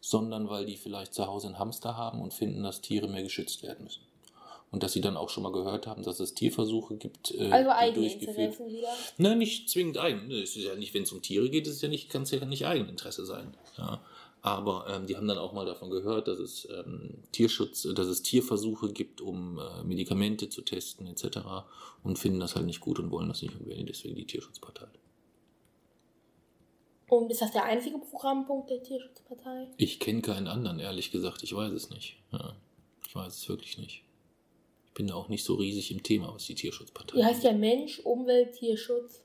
[0.00, 3.62] sondern weil die vielleicht zu Hause einen Hamster haben und finden, dass Tiere mehr geschützt
[3.62, 4.02] werden müssen.
[4.70, 7.70] Und dass sie dann auch schon mal gehört haben, dass es Tierversuche gibt, äh, Also
[7.70, 8.88] die eigene durchgeführt Interessen wieder.
[9.18, 10.30] Nein, nicht zwingend eigen.
[10.30, 12.30] Es ist ja nicht, wenn es um Tiere geht, ist es ja nicht, kann es
[12.30, 13.54] ja nicht Eigeninteresse sein.
[13.76, 14.02] Ja.
[14.44, 18.22] Aber ähm, die haben dann auch mal davon gehört, dass es ähm, Tierschutz, dass es
[18.22, 21.38] Tierversuche gibt, um äh, Medikamente zu testen etc.
[22.02, 24.88] und finden das halt nicht gut und wollen das nicht und wählen deswegen die Tierschutzpartei.
[27.08, 29.68] Und ist das der einzige Programmpunkt der Tierschutzpartei?
[29.76, 31.42] Ich kenne keinen anderen, ehrlich gesagt.
[31.44, 32.16] Ich weiß es nicht.
[32.32, 32.56] Ja.
[33.06, 34.02] Ich weiß es wirklich nicht.
[34.86, 37.52] Ich bin da auch nicht so riesig im Thema, was die Tierschutzpartei Die heißt ja
[37.52, 39.22] Mensch, Umwelt, Tierschutz.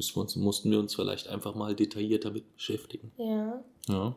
[0.00, 3.12] Müssen wir uns, mussten wir uns vielleicht einfach mal detaillierter mit beschäftigen.
[3.18, 3.62] Ja.
[3.86, 4.16] Ja.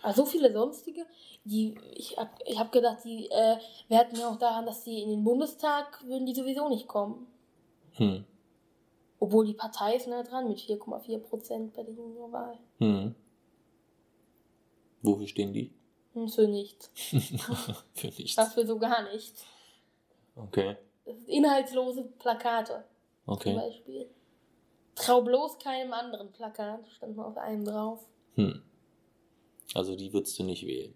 [0.00, 1.04] Aber so viele sonstige,
[1.44, 3.58] die, ich hab, ich hab gedacht, die äh,
[3.90, 7.26] werten ja auch daran, dass die in den Bundestag würden die sowieso nicht kommen.
[7.96, 8.24] Hm.
[9.20, 12.58] Obwohl die Partei ist nah dran mit 4,4 Prozent bei der Juniorwahl.
[12.78, 13.14] Hm.
[15.02, 15.70] Wofür stehen die?
[16.14, 16.90] Hm, für nichts.
[17.92, 18.36] Für nichts.
[18.36, 19.44] Dafür so gar nichts.
[20.34, 20.78] Okay.
[21.26, 22.84] Inhaltslose Plakate
[23.26, 23.54] zum Okay.
[23.54, 24.08] Beispiel.
[24.98, 28.00] Trau bloß keinem anderen Plakat, stand mal auf einem drauf.
[28.34, 28.62] Hm.
[29.74, 30.94] Also die würdest du nicht wählen.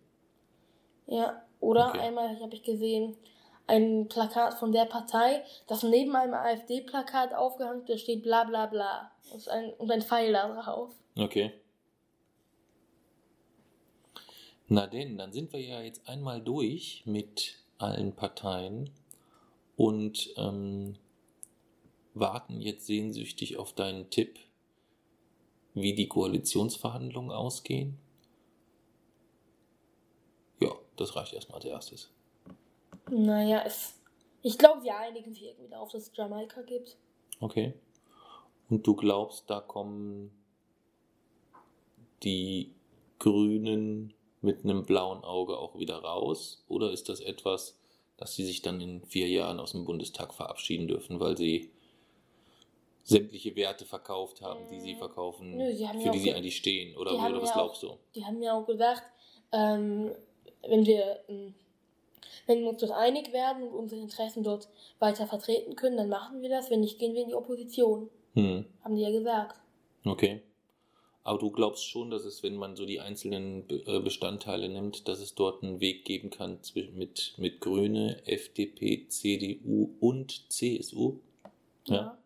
[1.06, 2.00] Ja, oder Okay.
[2.00, 3.16] einmal habe ich gesehen,
[3.66, 9.12] ein Plakat von der Partei, das neben einem AfD-Plakat aufgehängt, da steht bla bla bla.
[9.32, 10.90] Und ein, und ein Pfeil da drauf.
[11.16, 11.52] Okay.
[14.68, 18.90] Na denn, dann sind wir ja jetzt einmal durch mit allen Parteien
[19.76, 20.96] und ähm,
[22.14, 24.38] warten jetzt sehnsüchtig auf deinen Tipp,
[25.74, 27.98] wie die Koalitionsverhandlungen ausgehen.
[30.60, 32.10] Ja, das reicht erstmal als erstes.
[33.10, 33.94] Naja, es,
[34.42, 36.96] ich glaube, sie einigen sich irgendwie darauf, dass es Jamaika gibt.
[37.40, 37.74] Okay.
[38.68, 40.30] Und du glaubst, da kommen
[42.22, 42.74] die
[43.18, 46.64] Grünen mit einem blauen Auge auch wieder raus?
[46.68, 47.78] Oder ist das etwas,
[48.16, 51.70] dass sie sich dann in vier Jahren aus dem Bundestag verabschieden dürfen, weil sie
[53.04, 56.56] sämtliche Werte verkauft haben, die sie verkaufen, Nö, haben für ja die sie ge- eigentlich
[56.56, 56.96] stehen.
[56.96, 57.98] Oder, die oder was ja glaubst auch, du?
[58.14, 59.02] Die haben ja auch gesagt,
[59.52, 60.12] ähm,
[60.68, 61.54] wenn wir ähm,
[62.46, 66.42] wenn wir uns dort einig werden und unsere Interessen dort weiter vertreten können, dann machen
[66.42, 66.70] wir das.
[66.70, 68.08] Wenn nicht, gehen wir in die Opposition.
[68.34, 68.64] Hm.
[68.82, 69.60] Haben die ja gesagt.
[70.04, 70.40] Okay.
[71.24, 75.20] Aber du glaubst schon, dass es, wenn man so die einzelnen äh, Bestandteile nimmt, dass
[75.20, 76.58] es dort einen Weg geben kann
[76.94, 81.18] mit, mit Grüne, FDP, CDU und CSU?
[81.86, 82.18] Ja.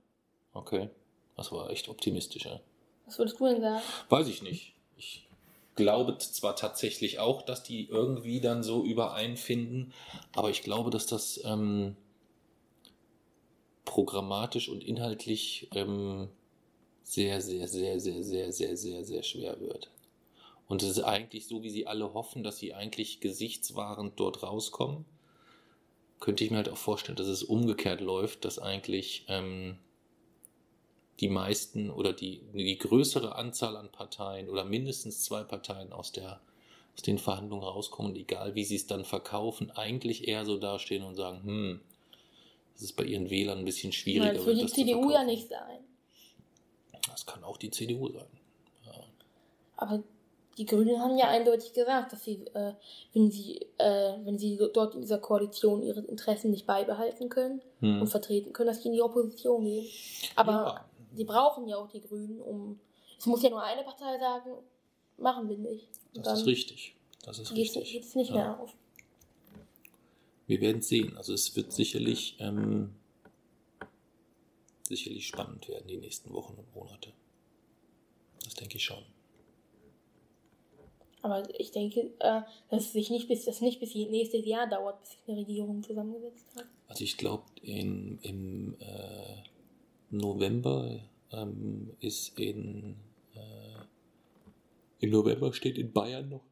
[0.56, 0.88] Okay.
[1.36, 2.60] Das war echt optimistisch, ja.
[3.04, 3.82] Was würdest du denn sagen?
[4.08, 4.72] Weiß ich nicht.
[4.96, 5.26] Ich
[5.74, 9.92] glaube zwar tatsächlich auch, dass die irgendwie dann so übereinfinden,
[10.34, 11.96] aber ich glaube, dass das ähm,
[13.84, 16.28] programmatisch und inhaltlich ähm,
[17.02, 19.90] sehr, sehr, sehr, sehr, sehr, sehr, sehr, sehr schwer wird.
[20.68, 25.04] Und es ist eigentlich so, wie sie alle hoffen, dass sie eigentlich gesichtswahrend dort rauskommen.
[26.18, 29.78] Könnte ich mir halt auch vorstellen, dass es umgekehrt läuft, dass eigentlich ähm,
[31.20, 36.40] die meisten oder die, die größere Anzahl an Parteien oder mindestens zwei Parteien aus, der,
[36.94, 41.02] aus den Verhandlungen rauskommen, und egal wie sie es dann verkaufen, eigentlich eher so dastehen
[41.02, 41.80] und sagen, hm,
[42.74, 44.34] das ist bei ihren Wählern ein bisschen schwieriger.
[44.34, 45.78] Das würde die CDU ja nicht sein.
[47.08, 48.26] Das kann auch die CDU sein.
[48.84, 48.92] Ja.
[49.76, 50.02] Aber
[50.58, 52.72] die Grünen haben ja eindeutig gesagt, dass sie, äh,
[53.14, 58.02] wenn sie, äh, wenn sie dort in dieser Koalition ihre Interessen nicht beibehalten können Hm.
[58.02, 59.86] und vertreten können, dass sie in die Opposition gehen.
[60.34, 60.84] Aber Ja.
[61.16, 62.80] Die brauchen ja auch die Grünen, um.
[63.18, 64.50] Es muss ja nur eine Partei sagen,
[65.16, 65.88] machen wir nicht.
[66.14, 66.94] Und Das ist richtig.
[67.24, 67.94] Das ist geht richtig.
[67.96, 68.36] es nicht Ja.
[68.36, 68.74] mehr auf.
[70.46, 71.16] Wir werden sehen.
[71.16, 72.94] Also es wird sicherlich, ähm,
[74.86, 77.12] sicherlich spannend werden die nächsten Wochen und Monate.
[78.44, 79.02] Das denke ich schon.
[81.22, 85.00] Aber ich denke, äh, dass es sich nicht bis das nicht bis nächstes Jahr dauert,
[85.00, 86.66] bis sich eine Regierung zusammengesetzt hat.
[86.86, 89.42] Also ich glaube, im äh,
[90.10, 91.00] November
[91.32, 92.96] ähm, ist in
[93.34, 93.84] äh,
[95.00, 96.44] im November steht in Bayern noch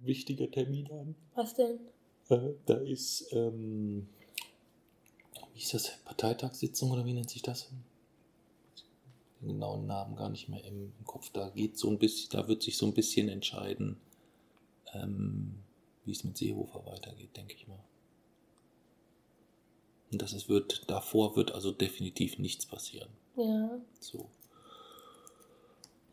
[0.00, 1.14] ein wichtiger Termin an.
[1.34, 1.78] Was denn?
[2.28, 4.08] Äh, da ist ähm,
[5.58, 7.68] wie ist das Parteitagssitzung oder wie nennt sich das?
[9.40, 11.30] Den genauen Namen gar nicht mehr im, im Kopf.
[11.32, 13.96] Da geht so ein bisschen, da wird sich so ein bisschen entscheiden,
[14.92, 15.64] ähm,
[16.04, 17.82] wie es mit Seehofer weitergeht, denke ich mal.
[20.10, 23.10] Und das es wird, davor wird also definitiv nichts passieren.
[23.36, 23.80] Ja.
[24.00, 24.30] So.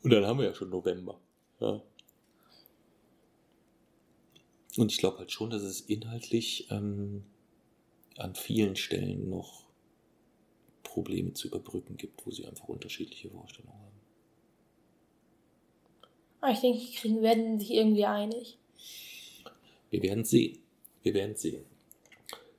[0.04, 1.20] Und dann haben wir ja schon November.
[1.60, 1.82] Ja.
[4.78, 7.24] Und ich glaube halt schon, dass es inhaltlich ähm,
[8.18, 9.66] an vielen Stellen noch
[10.84, 14.00] Probleme zu überbrücken gibt, wo sie einfach unterschiedliche Vorstellungen haben.
[16.41, 18.58] Aber ich denke, die kriegen, werden sich irgendwie einig.
[19.89, 20.60] Wir werden sehen.
[21.02, 21.66] Wir werden sehen.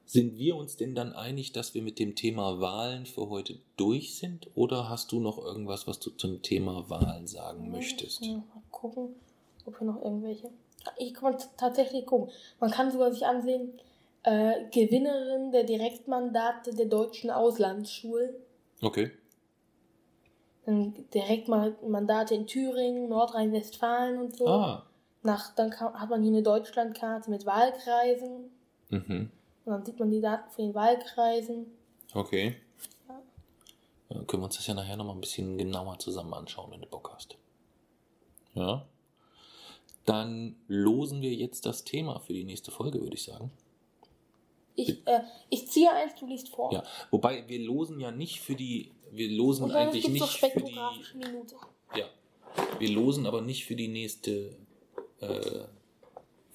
[0.07, 4.17] Sind wir uns denn dann einig, dass wir mit dem Thema Wahlen für heute durch
[4.17, 4.49] sind?
[4.55, 8.23] Oder hast du noch irgendwas, was du zum Thema Wahlen sagen möchtest?
[8.23, 9.17] Mal gucken,
[9.65, 10.49] ob hier noch irgendwelche.
[10.97, 12.33] Ich kann man tatsächlich gucken.
[12.61, 13.73] Man kann sogar sich ansehen,
[14.23, 18.31] äh, Gewinnerin der Direktmandate der deutschen Auslandsschulen.
[18.83, 19.11] Okay.
[20.67, 24.47] Dann Direktmandate in Thüringen, Nordrhein-Westfalen und so.
[24.47, 24.87] Ah.
[25.25, 28.51] Nach, dann kann, hat man hier eine Deutschlandkarte mit Wahlkreisen.
[28.91, 29.31] Mhm.
[29.67, 31.67] Und dann sieht man die Daten von den Wahlkreisen.
[32.15, 32.55] Okay.
[33.09, 33.21] Ja.
[34.09, 36.87] Dann können wir uns das ja nachher nochmal ein bisschen genauer zusammen anschauen, wenn du
[36.87, 37.37] Bock hast.
[38.55, 38.87] Ja.
[40.05, 43.51] Dann losen wir jetzt das Thema für die nächste Folge, würde ich sagen.
[44.77, 46.73] Ich, äh, ich ziehe eins, du liest vor.
[46.73, 46.85] Ja.
[47.11, 50.79] Wobei wir losen ja nicht für die, wir losen Und dann eigentlich nicht für die,
[51.15, 51.57] Minute.
[51.97, 52.07] ja.
[52.79, 54.57] Wir losen aber nicht für die nächste
[55.21, 55.65] äh,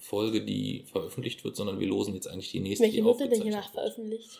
[0.02, 3.42] Folge, die veröffentlicht wird, sondern wir losen jetzt eigentlich die nächste, Welche die wird denn
[3.42, 4.38] hiernach veröffentlicht?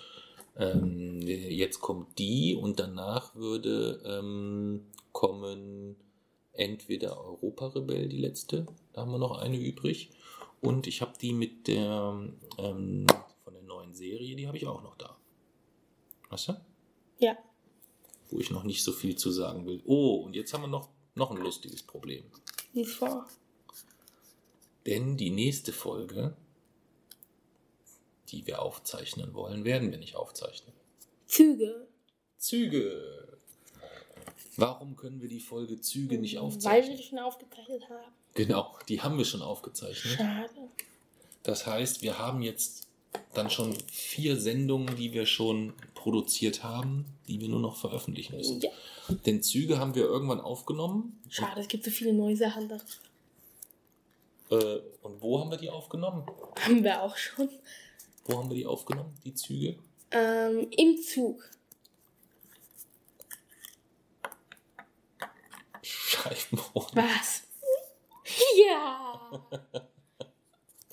[0.57, 5.97] Ähm, jetzt kommt die und danach würde ähm, kommen
[6.53, 10.11] entweder Europarebell, die letzte, da haben wir noch eine übrig.
[10.61, 13.07] Und ich habe die mit der ähm,
[13.45, 15.17] von der neuen Serie, die habe ich auch noch da.
[16.29, 16.61] Weißt du?
[17.19, 17.37] Ja.
[18.31, 19.81] Wo ich noch nicht so viel zu sagen will.
[19.85, 22.25] Oh, und jetzt haben wir noch, noch ein lustiges Problem.
[22.73, 23.27] Lies vor.
[24.87, 26.37] Denn die nächste Folge,
[28.29, 30.73] die wir aufzeichnen wollen, werden wir nicht aufzeichnen.
[31.27, 31.87] Züge.
[32.39, 33.39] Züge.
[34.57, 36.97] Warum können wir die Folge Züge nicht Weil wir aufzeichnen?
[36.97, 38.13] die schon aufgezeichnet haben.
[38.35, 40.15] Genau, die haben wir schon aufgezeichnet.
[40.15, 40.51] Schade.
[41.43, 42.89] Das heißt, wir haben jetzt
[43.35, 48.61] dann schon vier Sendungen, die wir schon produziert haben, die wir nur noch veröffentlichen müssen.
[48.61, 48.71] Ja.
[49.27, 51.21] Denn Züge haben wir irgendwann aufgenommen.
[51.29, 52.69] Schade, es gibt so viele neue Sachen.
[52.69, 52.79] Da
[54.53, 56.27] äh, und wo haben wir die aufgenommen?
[56.61, 57.49] haben wir auch schon.
[58.25, 59.79] Wo haben wir die aufgenommen, die Züge?
[60.11, 61.43] Ähm, Im Zug.
[65.83, 66.95] Scheibenbrot.
[66.95, 67.43] Was?
[68.57, 69.47] Ja.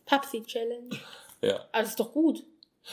[0.05, 0.97] Papsi Challenge.
[1.41, 1.68] Ja.
[1.72, 2.43] Aber das ist doch gut.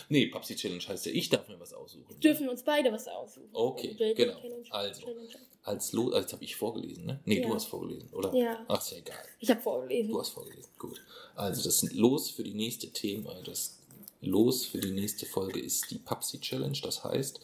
[0.08, 2.18] Nee, Papsi Challenge heißt ja, ich darf mir was aussuchen.
[2.20, 3.48] Dürfen uns beide was aussuchen.
[3.52, 4.40] Okay, Dating genau.
[4.40, 5.00] Challenge, Also.
[5.02, 5.28] Challenge.
[5.62, 7.20] Als Los, also jetzt habe ich vorgelesen, ne?
[7.24, 7.48] Nee, Ja.
[7.48, 8.32] du hast vorgelesen, oder?
[8.34, 8.64] Ja.
[8.68, 9.24] Ach, ist ja egal.
[9.40, 10.12] Ich habe vorgelesen.
[10.12, 11.02] Du hast vorgelesen, gut.
[11.34, 13.78] Also das Los für die nächste Thema, das
[14.20, 16.78] Los für die nächste Folge ist die Papsi Challenge.
[16.82, 17.40] Das heißt,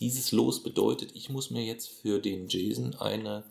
[0.00, 3.44] dieses Los bedeutet, ich muss mir jetzt für den Jason eine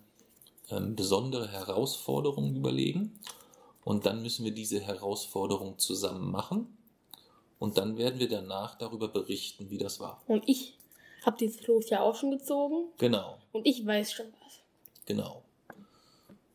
[0.69, 3.17] ähm, besondere Herausforderung überlegen
[3.85, 6.77] und dann müssen wir diese Herausforderung zusammen machen
[7.63, 10.21] und dann werden wir danach darüber berichten, wie das war.
[10.27, 10.77] Und ich
[11.25, 12.89] habe dieses Los ja auch schon gezogen.
[12.97, 14.59] Genau, Und ich weiß schon was.
[15.05, 15.43] genau.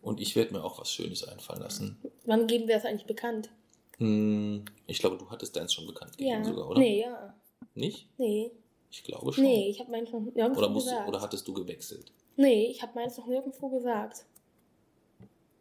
[0.02, 1.98] Und ich werde mir auch was Schönes einfallen lassen.
[2.26, 3.48] Wann geben wir das eigentlich bekannt?
[3.96, 6.44] Hm, ich glaube, du hattest deins schon bekannt gegeben Ja.
[6.44, 6.78] sogar, oder?
[6.78, 7.34] Nee, ja.
[7.74, 8.06] Nicht?
[8.18, 8.52] Nee.
[8.90, 9.44] Ich glaube schon.
[9.44, 11.08] Nee, ich habe meins noch nirgendwo Oder, du, gesagt.
[11.08, 12.12] oder hattest du gewechselt?
[12.36, 14.24] Nee, ich habe meins noch nirgendwo gesagt.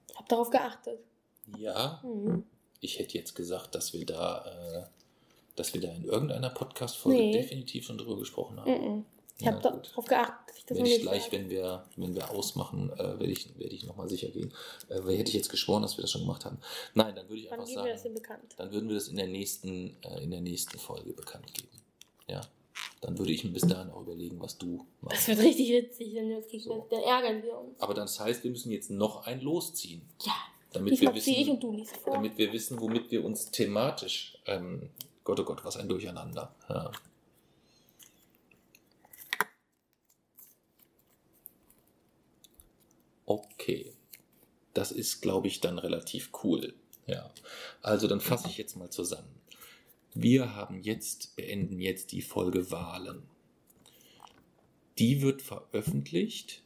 [0.09, 0.99] Ich habe darauf geachtet.
[1.57, 2.43] Ja, Hm.
[2.81, 4.96] ich hätte jetzt gesagt, dass wir da, äh,
[5.57, 7.31] dass wir da in irgendeiner Podcast-Folge Nee.
[7.33, 8.71] definitiv schon drüber gesprochen haben.
[8.71, 9.05] Mhm.
[9.39, 12.31] Ich Ja, habe darauf geachtet, dass ich das Werde ich gleich, wenn wir, wenn wir
[12.31, 14.51] ausmachen, äh, werde ich, werde ich nochmal sicher gehen.
[14.89, 16.57] Äh, weil hätte ich jetzt geschworen, dass wir das schon gemacht haben.
[16.95, 18.55] Nein, dann würde ich Wann einfach geben wir das denn sagen, bekannt?
[18.57, 21.69] dann würden wir das in der nächsten, äh, in der nächsten Folge bekannt geben.
[22.27, 22.41] Ja.
[23.01, 25.27] Dann würde ich mir bis dahin auch überlegen, was du Das machst.
[25.27, 26.87] wird richtig witzig, wenn wir uns So.
[26.89, 27.79] Dann ärgern wir uns.
[27.79, 30.01] Aber das heißt, wir müssen jetzt noch ein losziehen.
[30.23, 30.33] Ja,
[30.73, 32.13] Damit wir diesmal ziehe ich wissen, und du liest vor.
[32.13, 34.89] damit wir wissen, womit wir uns thematisch, ähm,
[35.27, 36.55] Gott, oh Gott, was ein Durcheinander.
[36.69, 36.89] Ja.
[43.25, 43.91] Okay,
[44.73, 46.73] das ist, glaube ich, dann relativ cool.
[47.07, 47.29] Ja,
[47.81, 49.41] also dann fasse ich jetzt mal zusammen.
[50.13, 53.23] Wir haben jetzt, beenden jetzt die Folge Wahlen.
[54.97, 56.63] Die wird veröffentlicht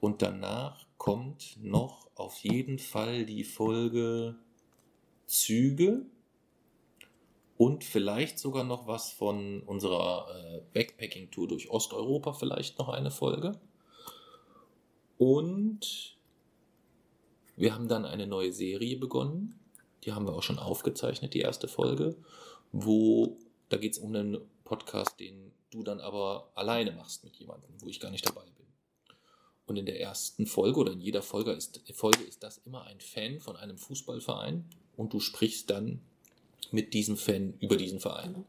[0.00, 4.36] und danach kommt noch auf jeden Fall die Folge
[5.26, 6.06] Züge
[7.56, 13.52] und vielleicht sogar noch was von unserer äh, Backpacking-Tour durch Osteuropa, vielleicht noch eine Folge.
[15.18, 16.16] Und
[17.56, 19.60] wir haben dann eine neue Serie begonnen.
[20.04, 22.16] Die haben wir auch schon aufgezeichnet, die erste Folge,
[22.72, 23.38] wo
[23.68, 27.88] da geht es um einen Podcast, den du dann aber alleine machst mit jemandem, wo
[27.88, 28.66] ich gar nicht dabei bin.
[29.66, 33.00] Und in der ersten Folge oder in jeder Folge ist, Folge ist das immer ein
[33.00, 36.02] Fan von einem Fußballverein und du sprichst dann
[36.74, 38.44] mit diesem Fan über diesen Verein.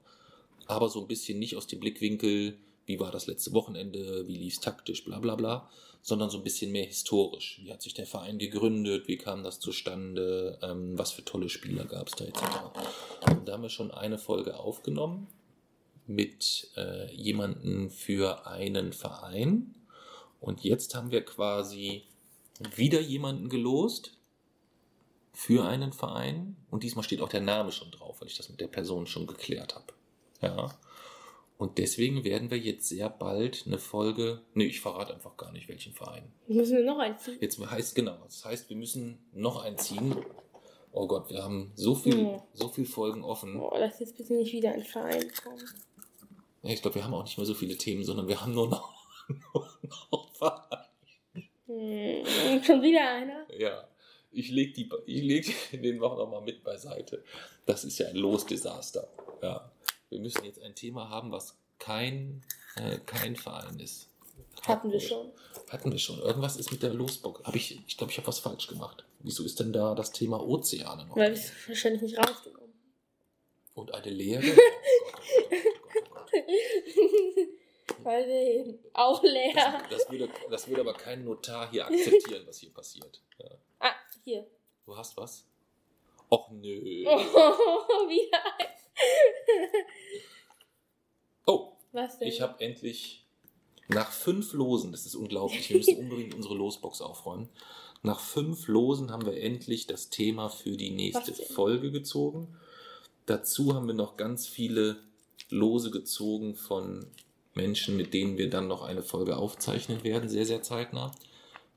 [0.65, 4.55] Aber so ein bisschen nicht aus dem Blickwinkel, wie war das letzte Wochenende, wie lief
[4.55, 5.69] es taktisch, bla bla bla,
[6.01, 7.61] sondern so ein bisschen mehr historisch.
[7.63, 11.85] Wie hat sich der Verein gegründet, wie kam das zustande, ähm, was für tolle Spieler
[11.85, 12.41] gab es da etc.
[13.29, 15.27] Und da haben wir schon eine Folge aufgenommen
[16.07, 19.75] mit äh, jemandem für einen Verein.
[20.39, 22.03] Und jetzt haben wir quasi
[22.75, 24.14] wieder jemanden gelost
[25.35, 26.55] für einen Verein.
[26.71, 29.27] Und diesmal steht auch der Name schon drauf, weil ich das mit der Person schon
[29.27, 29.93] geklärt habe.
[30.41, 30.73] Ja.
[31.57, 34.41] Und deswegen werden wir jetzt sehr bald eine Folge.
[34.53, 36.31] Nee, ich verrate einfach gar nicht, welchen Verein.
[36.47, 37.37] Müssen wir noch einziehen?
[37.39, 40.15] Jetzt heißt genau, das heißt, wir müssen noch einziehen.
[40.91, 42.41] Oh Gott, wir haben so viel, Hm.
[42.53, 43.59] so viel Folgen offen.
[43.59, 45.63] Oh, lass jetzt bitte nicht wieder ein Verein kommen.
[46.63, 48.67] Ja, ich glaube, wir haben auch nicht mehr so viele Themen, sondern wir haben nur
[48.69, 48.93] noch,
[49.53, 49.69] nur
[50.11, 50.85] noch Vereine.
[51.67, 53.45] Hm, schon wieder einer?
[53.57, 53.87] Ja,
[54.35, 57.23] ich lege die, ich leg den auch noch mal mit beiseite.
[57.65, 59.07] Das ist ja ein Losdesaster.
[59.41, 59.71] Ja,
[60.09, 62.43] wir müssen jetzt ein Thema haben, was kein,
[62.75, 64.07] äh, kein Verein ist.
[64.63, 65.31] Hatten wir schon.
[65.69, 66.19] Hatten wir schon.
[66.19, 67.43] Irgendwas ist mit der Losbox.
[67.43, 69.05] Hab ich ich glaube, ich habe was falsch gemacht.
[69.19, 71.15] Wieso ist denn da das Thema Ozeane noch?
[71.15, 72.73] Weil wir es wahrscheinlich nicht rausgenommen.
[73.73, 74.05] Und eine?
[74.11, 76.29] Oh oh oh oh Gott.
[78.03, 79.81] Weil wir auch leer.
[79.89, 83.21] Das, das, würde, das würde aber kein Notar hier akzeptieren, was hier passiert.
[83.39, 83.49] Ja.
[84.25, 84.47] Hier.
[84.85, 85.45] Du hast was?
[86.29, 87.05] Och nö.
[87.05, 88.43] Oh, wieder.
[91.45, 92.27] Oh, Was denn?
[92.27, 93.23] ich habe endlich
[93.87, 97.49] nach fünf Losen, das ist unglaublich, wir müssen unbedingt unsere Losbox aufräumen.
[98.01, 101.31] Nach fünf Losen haben wir endlich das Thema für die nächste?
[101.33, 102.57] Folge gezogen.
[103.27, 104.97] Dazu haben wir noch ganz viele
[105.49, 107.05] Lose gezogen von
[107.53, 111.11] Menschen, mit denen wir dann noch eine Folge aufzeichnen werden, sehr, sehr zeitnah.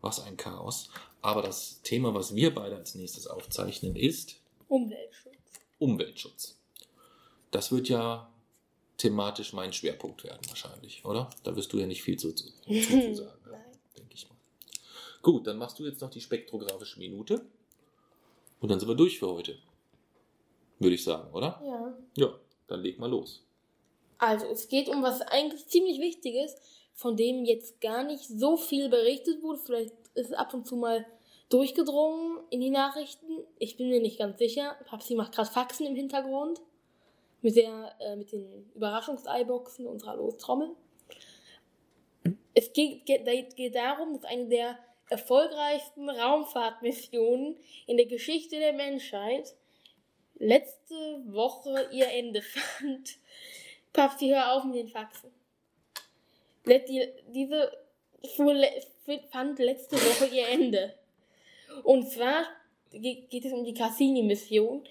[0.00, 0.90] Was ein Chaos.
[1.20, 4.36] Aber das Thema, was wir beide als nächstes aufzeichnen, ist
[4.68, 5.34] Umweltschutz.
[5.78, 6.58] Umweltschutz.
[7.50, 8.30] Das wird ja
[8.98, 11.30] thematisch mein Schwerpunkt werden, wahrscheinlich, oder?
[11.44, 13.38] Da wirst du ja nicht viel zu, zu, zu, sagen,
[13.96, 14.36] denke ich mal.
[15.22, 17.46] Gut, dann machst du jetzt noch die spektrographische Minute.
[18.60, 19.56] Und dann sind wir durch für heute.
[20.78, 21.60] Würde ich sagen, oder?
[21.64, 21.98] Ja.
[22.16, 22.40] Ja.
[22.66, 23.44] dann leg mal los.
[24.18, 26.56] Also, es geht um was eigentlich ziemlich Wichtiges,
[26.92, 29.60] von dem jetzt gar nicht so viel berichtet wurde.
[29.60, 31.06] Vielleicht ist ab und zu mal
[31.48, 33.44] durchgedrungen in die Nachrichten.
[33.58, 34.76] Ich bin mir nicht ganz sicher.
[34.84, 36.60] Papsi macht gerade Faxen im Hintergrund.
[37.40, 40.70] Mit, der, äh, mit den Überraschungseiboxen unserer Lostrommel.
[42.52, 44.78] Es geht, geht, geht darum, dass eine der
[45.08, 49.54] erfolgreichsten Raumfahrtmissionen in der Geschichte der Menschheit
[50.38, 50.94] letzte
[51.26, 52.42] Woche ihr Ende
[52.80, 53.18] fand.
[53.92, 55.30] Papsi, hör auf mit den Faxen.
[56.66, 57.70] Die, diese
[59.30, 60.94] fand letzte Woche ihr Ende.
[61.84, 62.44] Und zwar
[62.90, 64.86] geht es um die Cassini-Mission.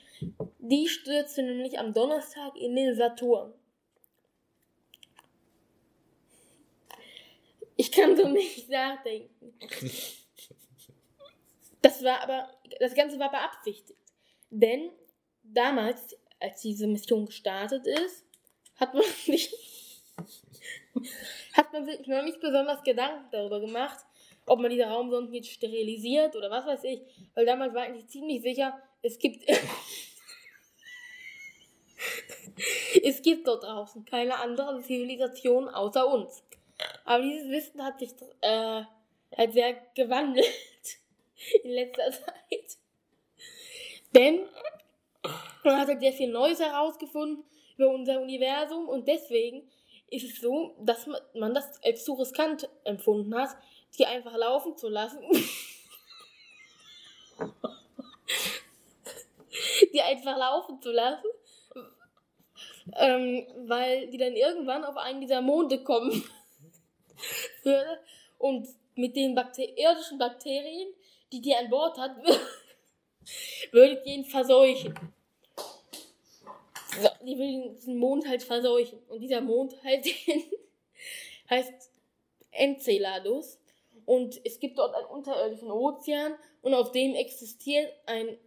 [0.60, 3.54] Die stürzte nämlich am Donnerstag in den Saturn.
[7.76, 9.54] Ich kann so nicht nachdenken.
[11.82, 12.50] Das war aber,
[12.80, 13.98] das Ganze war beabsichtigt.
[14.50, 14.90] Denn
[15.44, 18.26] damals, als diese Mission gestartet ist,
[18.76, 19.54] hat man sich,
[21.54, 24.06] hat man sich noch nicht besonders Gedanken darüber gemacht,
[24.46, 27.02] ob man diese Raumsonden jetzt sterilisiert oder was weiß ich.
[27.36, 29.48] Weil damals war eigentlich ziemlich sicher, es gibt,
[33.04, 36.44] es gibt dort draußen keine andere Zivilisation außer uns.
[37.06, 38.12] Aber dieses Wissen hat sich
[38.42, 38.84] äh,
[39.36, 40.46] halt sehr gewandelt
[41.64, 42.78] in letzter Zeit.
[44.16, 44.46] Denn
[45.64, 47.44] man hat halt sehr viel Neues herausgefunden
[47.78, 49.70] über unser Universum und deswegen
[50.10, 53.56] ist es so, dass man das als zu riskant empfunden hat,
[53.98, 55.20] die einfach laufen zu lassen.
[59.94, 61.28] die einfach laufen zu lassen,
[62.96, 66.12] ähm, weil die dann irgendwann auf einen dieser Monde kommen
[67.64, 68.00] würde
[68.38, 70.94] und mit den Bakter irdischen Bakterien,
[71.32, 72.16] die die an Bord hat,
[73.72, 74.96] würdet ihr ihn verseuchen.
[77.28, 79.00] Die will diesen Mond halt verseuchen.
[79.10, 80.08] Und dieser Mond halt
[81.50, 81.92] heißt
[82.52, 83.60] Enceladus.
[84.06, 88.38] Und es gibt dort einen unterirdischen Ozean und auf dem existiert ein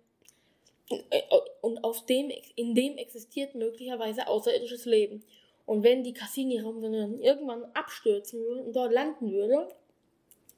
[0.91, 1.23] äh,
[1.61, 5.23] und auf dem, in dem existiert möglicherweise außerirdisches Leben.
[5.67, 9.69] Und wenn die Cassini-Raumsonde dann irgendwann abstürzen würde und dort landen würde,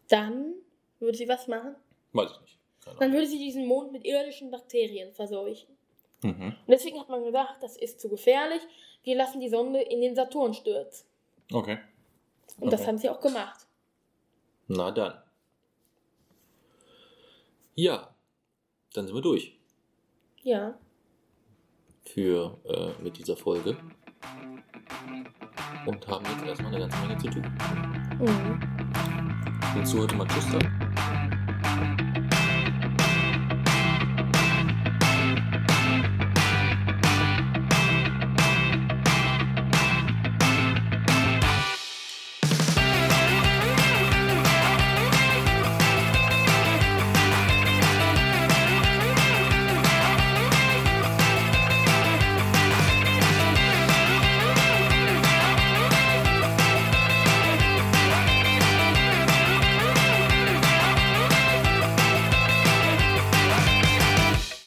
[0.09, 0.55] dann
[1.01, 1.75] würde sie was machen?
[2.13, 2.59] Weiß ich nicht.
[2.99, 5.77] Dann würde sie diesen Mond mit irdischen Bakterien verseuchen.
[6.23, 6.55] Mhm.
[6.67, 8.63] Und deswegen hat man gesagt, das ist zu gefährlich.
[9.03, 11.07] Wir lassen die Sonde in den Saturn stürzen.
[11.53, 11.79] Okay.
[12.59, 12.77] Und okay.
[12.77, 13.67] das haben sie auch gemacht.
[14.69, 15.21] Na dann.
[17.75, 18.15] Ja,
[18.95, 19.59] dann sind wir durch.
[20.43, 20.79] Ja.
[22.05, 23.77] Für äh, mit dieser Folge.
[25.87, 27.43] Und haben jetzt erstmal eine ganze Menge zu tun.
[28.21, 28.61] Mhm.
[29.75, 30.82] Willst du heute mal Tschüss sagen?